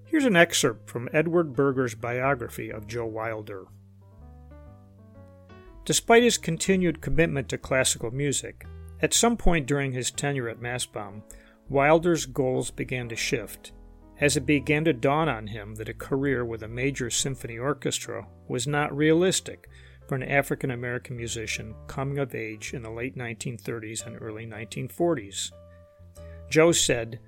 Here's 0.05 0.27
an 0.27 0.37
excerpt 0.37 0.91
from 0.91 1.09
Edward 1.15 1.55
Berger's 1.55 1.95
biography 1.95 2.71
of 2.71 2.87
Joe 2.87 3.07
Wilder. 3.07 3.65
Despite 5.87 6.25
his 6.25 6.37
continued 6.37 7.01
commitment 7.01 7.49
to 7.49 7.59
classical 7.59 8.11
music, 8.11 8.67
at 9.01 9.15
some 9.15 9.37
point 9.37 9.67
during 9.67 9.93
his 9.93 10.11
tenure 10.11 10.49
at 10.49 10.59
Mastbaum, 10.61 11.23
Wilder's 11.69 12.27
goals 12.27 12.73
began 12.73 13.09
to 13.09 13.15
shift, 13.15 13.71
as 14.21 14.37
it 14.37 14.45
began 14.45 14.85
to 14.87 14.93
dawn 14.93 15.29
on 15.29 15.47
him 15.47 15.77
that 15.77 15.89
a 15.89 15.95
career 15.95 16.45
with 16.45 16.65
a 16.65 16.69
major 16.69 17.09
symphony 17.09 17.57
orchestra 17.57 18.27
was 18.49 18.67
not 18.67 18.97
realistic 18.97 19.69
for 20.09 20.17
an 20.17 20.25
African 20.25 20.73
American 20.73 21.17
musician 21.17 21.73
coming 21.87 22.19
of 22.19 22.35
age 22.35 22.75
in 22.75 22.83
the 22.83 22.91
late 22.91 23.17
1930s 23.17 24.05
and 24.05 24.21
early 24.21 24.45
1940s. 24.45 25.53
Joe 26.51 26.73
said, 26.73 27.21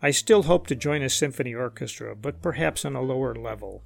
I 0.00 0.12
still 0.12 0.44
hope 0.44 0.68
to 0.68 0.76
join 0.76 1.02
a 1.02 1.08
symphony 1.08 1.52
orchestra, 1.52 2.14
but 2.14 2.42
perhaps 2.42 2.84
on 2.84 2.94
a 2.94 3.02
lower 3.02 3.34
level. 3.34 3.82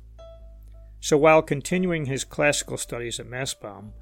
So 1.00 1.16
while 1.16 1.40
continuing 1.40 2.04
his 2.04 2.24
classical 2.24 2.76
studies 2.76 3.18
at 3.18 3.26
Mastbaum, 3.26 3.92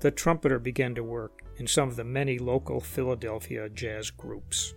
the 0.00 0.10
trumpeter 0.10 0.58
began 0.58 0.94
to 0.94 1.02
work 1.02 1.42
in 1.56 1.66
some 1.66 1.88
of 1.88 1.96
the 1.96 2.04
many 2.04 2.38
local 2.38 2.80
Philadelphia 2.80 3.68
jazz 3.68 4.10
groups. 4.10 4.74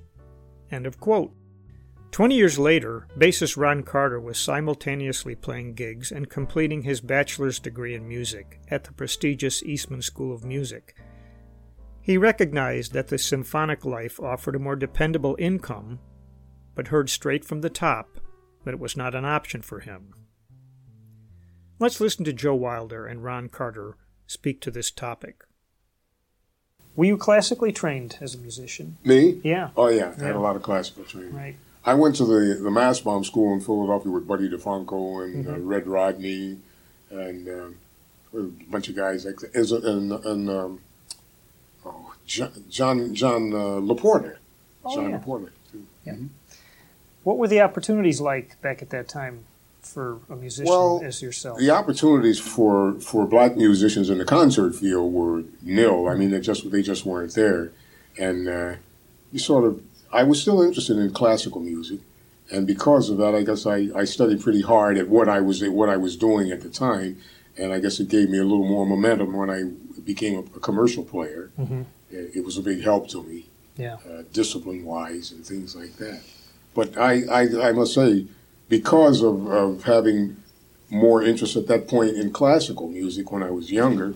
End 0.72 0.86
of 0.86 1.00
quote. 1.00 1.34
Twenty 2.12 2.36
years 2.36 2.58
later, 2.58 3.08
bassist 3.18 3.56
Ron 3.56 3.84
Carter 3.84 4.20
was 4.20 4.40
simultaneously 4.40 5.36
playing 5.36 5.76
gigs 5.76 6.12
and 6.12 6.30
completing 6.30 6.82
his 6.82 7.02
bachelor's 7.02 7.60
degree 7.60 7.94
in 7.94 8.08
music 8.08 8.60
at 8.70 8.84
the 8.84 8.94
prestigious 8.94 9.62
Eastman 9.64 10.02
School 10.02 10.34
of 10.34 10.44
Music. 10.44 10.96
He 12.02 12.18
recognized 12.18 12.94
that 12.94 13.10
the 13.10 13.20
symphonic 13.20 13.86
life 13.86 14.20
offered 14.20 14.56
a 14.56 14.60
more 14.60 14.76
dependable 14.76 15.36
income, 15.38 16.00
but 16.74 16.88
heard 16.88 17.10
straight 17.10 17.46
from 17.46 17.62
the 17.62 17.70
top 17.70 18.20
that 18.64 18.74
it 18.74 18.80
was 18.80 18.98
not 18.98 19.14
an 19.14 19.26
option 19.26 19.62
for 19.62 19.82
him. 19.82 20.14
Let's 21.78 22.02
listen 22.02 22.26
to 22.26 22.34
Joe 22.34 22.56
Wilder 22.56 23.06
and 23.06 23.24
Ron 23.24 23.50
Carter 23.50 23.98
speak 24.30 24.62
to 24.62 24.70
this 24.72 24.92
topic. 24.92 25.44
Were 26.96 27.06
you 27.06 27.18
classically 27.18 27.72
trained 27.72 28.18
as 28.22 28.36
a 28.36 28.38
musician? 28.38 28.98
Me? 29.04 29.40
Yeah. 29.44 29.70
Oh 29.76 29.88
yeah, 29.88 30.14
I 30.18 30.22
had 30.22 30.34
Yeah. 30.34 30.38
a 30.38 30.40
lot 30.48 30.56
of 30.56 30.62
classical 30.64 31.04
training. 31.04 31.34
Right. 31.36 31.56
I 31.86 31.94
went 31.96 32.16
to 32.18 32.26
the 32.26 32.60
the 32.62 32.70
Mastbaum 32.70 33.26
School 33.26 33.54
in 33.54 33.62
Philadelphia 33.62 34.12
with 34.12 34.28
Buddy 34.28 34.48
DeFranco 34.50 35.24
and 35.26 35.48
uh, 35.48 35.52
Mm-hmm. 35.52 35.68
Red 35.68 35.88
Rodney 35.88 36.58
and 37.10 37.48
um, 37.48 37.76
a 38.36 38.42
bunch 38.72 38.88
of 38.90 38.96
guys 38.96 39.26
like 39.26 39.38
that. 39.40 39.56
and 39.84 40.12
and 40.12 40.50
um, 40.50 40.82
oh 41.86 42.14
John 42.26 42.52
John, 42.70 43.16
John 43.16 43.54
uh, 43.54 43.80
Laporta. 43.90 44.36
Oh, 44.86 44.94
John 44.96 45.10
yeah. 45.10 45.18
Laporta. 45.20 45.50
Too. 45.72 45.86
Yeah. 46.06 46.16
What 47.24 47.38
were 47.38 47.48
the 47.48 47.62
opportunities 47.62 48.20
like 48.22 48.62
back 48.62 48.82
at 48.82 48.90
that 48.92 49.08
time 49.08 49.46
for 49.90 50.20
a 50.30 50.36
musician 50.36 50.70
Well, 50.70 51.02
as 51.04 51.22
yourself? 51.22 51.58
The 51.60 51.72
opportunities 51.72 52.40
for, 52.40 52.94
for 53.00 53.26
black 53.26 53.58
musicians 53.58 54.10
in 54.10 54.18
the 54.20 54.26
concert 54.26 54.76
field 54.76 55.12
were 55.14 55.44
nil. 55.62 56.08
I 56.08 56.16
mean, 56.16 56.32
they 56.32 56.40
just 56.40 56.70
they 56.72 56.82
just 56.82 57.06
weren't 57.06 57.34
there, 57.34 57.72
and 58.18 58.48
uh, 58.48 58.76
you 59.32 59.40
sort 59.40 59.66
of. 59.66 59.82
I 60.12 60.24
was 60.24 60.42
still 60.42 60.62
interested 60.64 60.98
in 60.98 61.12
classical 61.14 61.62
music, 61.62 62.00
and 62.52 62.66
because 62.66 63.10
of 63.10 63.18
that, 63.18 63.36
I 63.36 63.44
guess 63.44 63.66
I, 63.68 63.90
I 63.96 64.06
studied 64.06 64.42
pretty 64.42 64.62
hard 64.62 64.98
at 64.98 65.08
what 65.08 65.28
I 65.30 65.40
was 65.42 65.62
at 65.62 65.72
what 65.72 65.90
I 65.90 65.98
was 65.98 66.16
doing 66.16 66.52
at 66.52 66.62
the 66.62 66.70
time, 66.70 67.18
and 67.58 67.74
I 67.74 67.80
guess 67.80 68.00
it 68.00 68.08
gave 68.10 68.30
me 68.30 68.38
a 68.40 68.44
little 68.44 68.68
more 68.68 68.86
momentum 68.86 69.34
when 69.34 69.50
I 69.50 69.64
became 70.04 70.36
a, 70.36 70.40
a 70.58 70.60
commercial 70.60 71.04
player. 71.04 71.52
Mhm. 71.60 71.86
It, 72.12 72.38
it 72.38 72.46
was 72.46 72.58
a 72.58 72.62
big 72.64 72.82
help 72.82 73.08
to 73.10 73.22
me, 73.24 73.46
Yeah. 73.78 73.98
uh, 74.10 74.24
discipline 74.34 74.84
wise 74.84 75.32
and 75.32 75.46
things 75.46 75.76
like 75.76 75.96
that. 75.98 76.22
But 76.74 76.98
I, 76.98 77.22
I, 77.30 77.70
I 77.70 77.72
must 77.72 77.94
say, 77.94 78.26
because 78.70 79.22
of, 79.22 79.48
of 79.48 79.84
having 79.84 80.38
more 80.90 81.22
interest 81.24 81.56
at 81.56 81.68
that 81.68 81.88
point 81.88 82.16
in 82.16 82.32
classical 82.32 82.88
music 82.88 83.32
when 83.32 83.44
I 83.44 83.52
was 83.52 83.72
younger, 83.72 84.14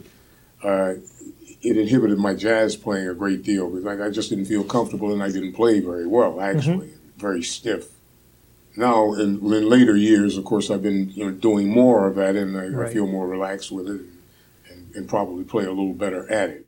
uh, 0.63 0.93
it 1.61 1.77
inhibited 1.77 2.17
my 2.17 2.33
jazz 2.33 2.75
playing 2.75 3.07
a 3.07 3.13
great 3.13 3.43
deal 3.43 3.69
because 3.69 3.85
I, 3.85 4.05
I 4.05 4.09
just 4.09 4.29
didn't 4.29 4.45
feel 4.45 4.63
comfortable 4.63 5.11
and 5.11 5.23
I 5.23 5.31
didn't 5.31 5.53
play 5.53 5.79
very 5.79 6.07
well, 6.07 6.39
actually, 6.41 6.93
very 7.17 7.43
stiff. 7.43 7.89
Now, 8.75 9.13
in, 9.13 9.39
in 9.53 9.69
later 9.69 9.95
years, 9.95 10.37
of 10.37 10.45
course, 10.45 10.69
I've 10.69 10.81
been 10.81 11.11
you 11.11 11.25
know, 11.25 11.31
doing 11.31 11.69
more 11.69 12.07
of 12.07 12.15
that 12.15 12.35
and 12.35 12.57
I, 12.57 12.83
I 12.83 12.91
feel 12.91 13.07
more 13.07 13.27
relaxed 13.27 13.71
with 13.71 13.87
it 13.87 14.01
and, 14.69 14.95
and, 14.95 15.07
probably 15.07 15.43
play 15.43 15.63
a 15.65 15.69
little 15.69 15.93
better 15.93 16.29
at 16.31 16.49
it. 16.49 16.65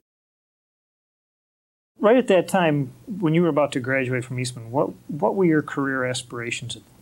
Right 2.00 2.18
at 2.18 2.28
that 2.28 2.48
time, 2.48 2.92
when 3.08 3.34
you 3.34 3.42
were 3.42 3.48
about 3.48 3.72
to 3.72 3.80
graduate 3.80 4.24
from 4.24 4.40
Eastman, 4.40 4.70
what 4.70 4.92
what 5.08 5.36
were 5.36 5.46
your 5.46 5.64
career 5.64 6.06
aspirations 6.06 6.76
at, 6.76 6.84
at 6.84 6.95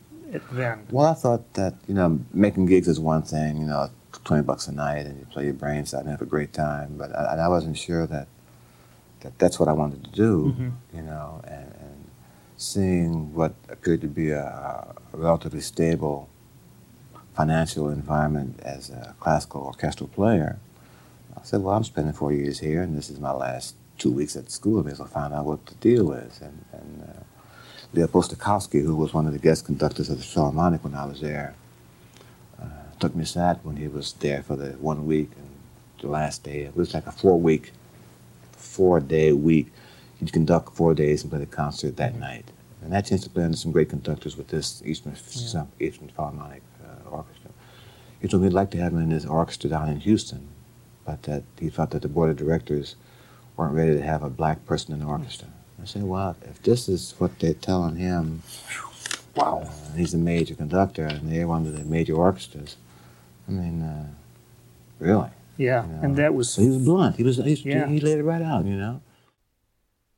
then? 0.52 0.86
Well, 0.91 1.08
I 1.08 1.13
thought 1.13 1.54
that 1.54 1.76
you 1.88 1.93
know 1.93 2.19
making 2.34 2.65
gigs 2.65 2.88
is 2.88 3.00
one 3.00 3.22
thing, 3.24 3.58
you 3.58 3.65
know, 3.65 3.89
twenty 4.24 4.43
bucks 4.43 4.67
a 4.67 4.72
night 4.72 5.06
and 5.06 5.19
you 5.19 5.26
play 5.26 5.46
your 5.46 5.54
brains 5.54 5.93
out 5.93 6.02
and 6.02 6.10
have 6.10 6.22
a 6.22 6.26
great 6.26 6.54
time. 6.54 6.96
But 6.98 7.15
I, 7.15 7.36
I 7.46 7.48
wasn't 7.48 7.78
sure 7.78 8.08
that 8.08 8.28
that 9.22 9.38
that's 9.39 9.60
what 9.60 9.69
I 9.69 9.74
wanted 9.74 10.04
to 10.04 10.12
do, 10.12 10.54
Mhm. 10.58 10.72
you 10.93 11.02
know, 11.02 11.41
and, 11.46 11.72
and 11.80 12.06
seeing 12.58 13.34
what 13.34 13.54
appeared 13.69 14.02
to 14.02 14.08
be 14.08 14.32
a, 14.32 14.46
a 15.13 15.17
relatively 15.17 15.62
stable 15.62 16.28
financial 17.34 17.89
environment 17.89 18.60
as 18.63 18.89
a 18.89 19.15
classical 19.19 19.62
orchestral 19.62 20.10
player, 20.10 20.60
I 21.36 21.41
said, 21.43 21.62
well, 21.62 21.74
I'm 21.76 21.84
spending 21.84 22.13
four 22.13 22.32
years 22.32 22.60
here, 22.60 22.82
and 22.84 22.96
this 22.98 23.10
is 23.10 23.19
my 23.19 23.32
last 23.32 23.76
two 23.98 24.12
weeks 24.12 24.36
at 24.36 24.52
school. 24.52 24.82
I 24.82 24.84
may 24.84 24.91
as 24.91 25.00
well 25.00 25.08
find 25.08 25.34
out 25.34 25.46
what 25.46 25.65
the 25.65 25.76
deal 25.76 26.12
is. 26.13 26.41
And, 26.41 26.65
and 26.72 27.04
uh, 27.10 27.24
Leopold 27.93 28.25
Stokowski, 28.25 28.82
who 28.84 28.95
was 28.95 29.13
one 29.13 29.27
of 29.27 29.34
the 29.34 29.39
guest 29.39 29.65
conductors 29.65 30.10
of 30.10 30.17
the 30.17 30.23
Philharmonic 30.23 30.84
when 30.84 30.95
I 30.95 31.06
was 31.06 31.21
there, 31.21 31.53
uh, 32.60 32.65
took 32.99 33.15
me 33.15 33.23
aside 33.23 33.60
when 33.62 33.75
he 33.75 33.88
was 33.88 34.13
there 34.13 34.41
for 34.41 34.56
the 34.56 34.71
one 34.73 35.06
week 35.06 35.29
and 35.38 35.49
the 36.01 36.08
last 36.08 36.43
day. 36.43 36.62
It 36.62 36.75
was 36.75 36.93
like 36.93 37.06
a 37.06 37.12
four 37.12 37.39
week, 37.39 37.71
four 38.51 38.99
day 38.99 39.32
week. 39.32 39.71
He'd 40.19 40.34
conduct 40.34 40.75
four 40.75 40.95
days 40.95 41.21
and 41.21 41.32
play 41.32 41.39
the 41.39 41.45
concert 41.45 41.97
that 41.97 42.15
night. 42.15 42.45
And 42.82 42.93
I 42.93 42.97
had 42.97 43.06
a 43.06 43.10
chance 43.10 43.23
to 43.23 43.29
play 43.29 43.43
under 43.43 43.58
some 43.58 43.71
great 43.71 43.89
conductors 43.89 44.36
with 44.36 44.47
this 44.47 44.82
Eastman, 44.84 45.15
Eastman 45.79 46.10
Philharmonic 46.10 46.63
uh, 46.84 47.10
Orchestra. 47.10 47.51
He 48.19 48.27
told 48.27 48.41
me 48.41 48.49
he'd 48.49 48.56
like 48.56 48.71
to 48.71 48.77
have 48.77 48.93
me 48.93 49.03
in 49.03 49.12
his 49.12 49.25
orchestra 49.25 49.69
down 49.69 49.89
in 49.89 49.99
Houston, 49.99 50.47
but 51.06 51.23
that 51.23 51.43
he 51.60 51.69
felt 51.69 51.91
that 51.91 52.01
the 52.01 52.08
board 52.08 52.32
of 52.32 52.38
directors 52.38 52.95
weren't 53.56 53.75
ready 53.75 53.93
to 53.93 54.01
have 54.01 54.23
a 54.23 54.29
black 54.29 54.65
person 54.65 54.93
in 54.93 54.99
the 54.99 55.06
orchestra. 55.06 55.49
I 55.84 55.86
said, 55.86 56.04
well, 56.04 56.36
if 56.43 56.63
this 56.63 56.88
is 56.88 57.13
what 57.17 57.38
they're 57.39 57.54
telling 57.54 57.98
him, 57.98 58.41
wow, 59.36 59.63
uh, 59.65 59.96
he's 59.98 60.13
a 60.13 60.17
major 60.17 60.56
conductor 60.56 61.06
and 61.06 61.30
they're 61.30 61.48
one 61.48 61.67
of 61.67 61.78
the 61.78 61.84
major 61.84 62.13
orchestras. 62.13 62.78
I 63.50 63.52
mean, 63.52 63.82
uh, 63.82 64.08
really? 65.00 65.30
Yeah, 65.58 65.86
you 65.86 65.91
know. 65.91 66.00
and 66.04 66.15
that 66.15 66.34
was 66.34 66.54
So 66.54 66.62
he 66.62 66.69
was 66.69 66.78
blunt. 66.86 67.17
He 67.17 67.24
was. 67.24 67.38
He, 67.38 67.54
Yeah. 67.56 67.88
he 67.88 68.00
laid 68.00 68.17
it 68.17 68.24
right 68.24 68.41
out. 68.41 68.65
You 68.65 68.78
know. 68.78 69.02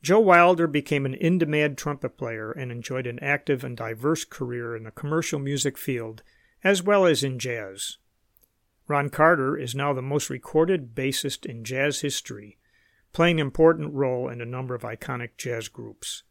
Joe 0.04 0.20
Wilder 0.20 0.68
became 0.68 1.06
an 1.08 1.16
in-demand 1.16 1.80
trumpet 1.80 2.16
player 2.16 2.52
and 2.52 2.72
enjoyed 2.72 3.08
an 3.08 3.18
active 3.24 3.64
and 3.64 3.76
diverse 3.76 4.24
career 4.24 4.76
in 4.76 4.84
the 4.84 4.92
commercial 4.92 5.40
music 5.40 5.80
field 5.80 6.22
as 6.64 6.84
well 6.84 7.08
as 7.08 7.24
in 7.24 7.40
jazz. 7.40 7.98
Ron 8.88 9.10
Carter 9.10 9.58
is 9.58 9.74
now 9.74 9.94
the 9.94 10.04
most 10.04 10.30
recorded 10.30 10.94
bassist 10.94 11.44
in 11.44 11.64
jazz 11.64 12.02
history, 12.02 12.60
playing 13.16 13.40
an 13.40 13.46
important 13.48 13.94
role 13.94 14.28
in 14.28 14.42
a 14.42 14.46
number 14.46 14.76
of 14.76 14.82
iconic 14.82 15.30
jazz 15.38 15.70
groups. 15.70 16.24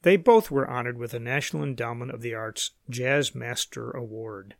They 0.00 0.16
both 0.16 0.50
were 0.50 0.66
honored 0.66 0.96
with 0.96 1.10
the 1.10 1.20
National 1.20 1.62
Endowment 1.62 2.10
of 2.10 2.22
the 2.22 2.32
Arts 2.32 2.70
Jazz 2.88 3.34
Master 3.34 3.90
Award. 3.90 4.54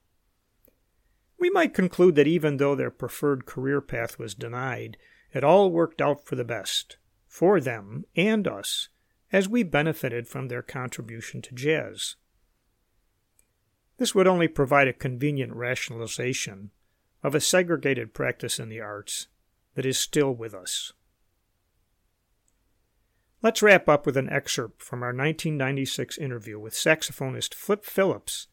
We 1.38 1.49
might 1.49 1.73
conclude 1.73 2.14
that 2.16 2.27
even 2.27 2.59
though 2.59 2.75
their 2.75 2.90
preferred 2.90 3.47
career 3.47 3.81
path 3.81 4.19
was 4.19 4.35
denied, 4.35 4.99
it 5.33 5.45
all 5.45 5.71
worked 5.71 6.03
out 6.03 6.27
for 6.27 6.37
the 6.37 6.45
best, 6.45 6.99
for 7.27 7.59
them 7.59 8.05
and 8.14 8.47
us, 8.47 8.90
as 9.33 9.49
we 9.49 9.62
benefited 9.62 10.29
from 10.29 10.49
their 10.49 10.61
contribution 10.61 11.40
to 11.40 11.55
jazz. 11.55 12.16
This 13.97 14.14
would 14.14 14.27
only 14.27 14.49
provide 14.49 14.88
a 14.88 14.92
convenient 14.92 15.55
rationalization 15.55 16.71
of 17.23 17.35
a 17.35 17.40
segregated 17.40 18.12
practice 18.12 18.59
in 18.59 18.69
the 18.69 18.83
arts 18.83 19.29
that 19.75 19.87
is 19.87 19.97
still 19.97 20.35
with 20.35 20.53
us. 20.53 20.92
Let's 23.46 23.62
wrap 23.62 23.88
up 23.88 24.06
with 24.06 24.16
an 24.16 24.28
excerpt 24.28 24.82
from 24.82 25.04
our 25.04 25.11
1996 25.11 26.18
interview 26.18 26.59
with 26.59 26.74
saxophonist 26.74 27.54
Flip 27.54 27.85
Phillips 27.85 28.48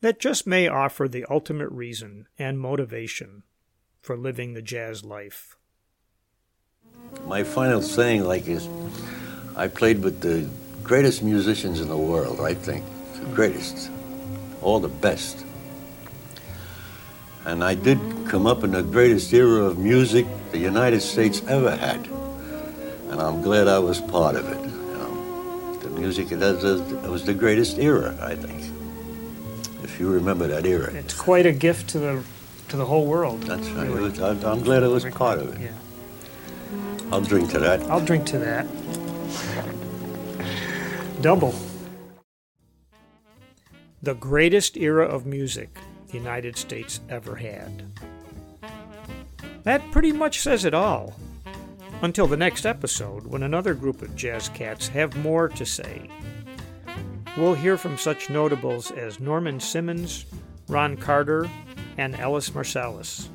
that 0.00 0.18
just 0.18 0.48
may 0.48 0.66
offer 0.66 1.06
the 1.06 1.24
ultimate 1.30 1.70
reason 1.70 2.26
and 2.36 2.58
motivation 2.58 3.44
for 4.02 4.16
living 4.16 4.52
the 4.52 4.62
jazz 4.62 5.04
life. 5.04 5.56
My 7.24 7.44
final 7.44 7.80
saying, 7.80 8.24
like, 8.24 8.48
is 8.48 8.68
I 9.54 9.68
played 9.68 10.02
with 10.02 10.22
the 10.22 10.50
greatest 10.82 11.22
musicians 11.22 11.80
in 11.80 11.86
the 11.86 11.96
world, 11.96 12.40
I 12.40 12.54
think. 12.54 12.84
The 13.20 13.26
greatest. 13.26 13.92
All 14.60 14.80
the 14.80 14.88
best. 14.88 15.46
And 17.44 17.62
I 17.62 17.76
did 17.76 18.00
come 18.26 18.48
up 18.48 18.64
in 18.64 18.72
the 18.72 18.82
greatest 18.82 19.32
era 19.32 19.62
of 19.62 19.78
music 19.78 20.26
the 20.50 20.58
United 20.58 21.02
States 21.02 21.42
ever 21.46 21.76
had. 21.76 22.08
And 23.10 23.20
I'm 23.20 23.42
glad 23.42 23.68
I 23.68 23.78
was 23.78 24.00
part 24.00 24.36
of 24.36 24.48
it. 24.48 24.60
You 24.60 24.94
know, 24.98 25.78
the 25.82 25.90
music 25.90 26.32
it 26.32 26.38
was, 26.38 26.64
it 26.64 27.10
was 27.10 27.24
the 27.24 27.34
greatest 27.34 27.78
era, 27.78 28.16
I 28.20 28.34
think. 28.34 28.72
If 29.82 30.00
you 30.00 30.10
remember 30.10 30.46
that 30.48 30.66
era. 30.66 30.92
It's 30.92 31.14
quite 31.14 31.46
a 31.46 31.52
gift 31.52 31.88
to 31.90 31.98
the 31.98 32.22
to 32.68 32.76
the 32.76 32.84
whole 32.84 33.06
world. 33.06 33.42
That's 33.42 33.68
right. 33.70 33.88
Really. 33.88 34.10
was, 34.10 34.20
I, 34.20 34.30
I'm 34.50 34.60
glad 34.60 34.82
I 34.82 34.88
was 34.88 35.04
part 35.04 35.38
of 35.38 35.54
it. 35.54 35.60
Yeah. 35.60 37.12
I'll 37.12 37.20
drink 37.20 37.50
to 37.50 37.58
that. 37.60 37.80
I'll 37.82 38.04
drink 38.04 38.26
to 38.26 38.38
that. 38.38 38.66
Double. 41.22 41.54
The 44.02 44.14
greatest 44.14 44.76
era 44.76 45.06
of 45.06 45.24
music 45.26 45.78
the 46.08 46.18
United 46.18 46.56
States 46.56 47.00
ever 47.08 47.36
had. 47.36 47.84
That 49.62 49.82
pretty 49.90 50.12
much 50.12 50.40
says 50.40 50.64
it 50.64 50.74
all. 50.74 51.14
Until 52.02 52.26
the 52.26 52.36
next 52.36 52.66
episode, 52.66 53.26
when 53.26 53.42
another 53.42 53.74
group 53.74 54.02
of 54.02 54.14
jazz 54.14 54.48
cats 54.50 54.88
have 54.88 55.16
more 55.16 55.48
to 55.48 55.64
say. 55.64 56.08
We'll 57.36 57.54
hear 57.54 57.76
from 57.76 57.96
such 57.96 58.30
notables 58.30 58.90
as 58.90 59.18
Norman 59.18 59.60
Simmons, 59.60 60.26
Ron 60.68 60.96
Carter, 60.96 61.50
and 61.98 62.14
Ellis 62.16 62.50
Marsalis. 62.50 63.28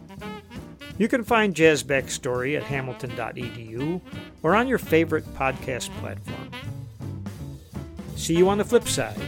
You 0.98 1.08
can 1.08 1.24
find 1.24 1.56
Jazz 1.56 1.84
Backstory 1.84 2.56
at 2.56 2.64
hamilton.edu 2.64 4.02
or 4.44 4.56
on 4.56 4.68
your 4.68 4.78
favorite 4.78 5.26
podcast 5.34 5.90
platform. 6.00 6.52
See 8.16 8.36
you 8.36 8.50
on 8.50 8.60
the 8.60 8.66
flip 8.66 8.88
side. 8.88 9.20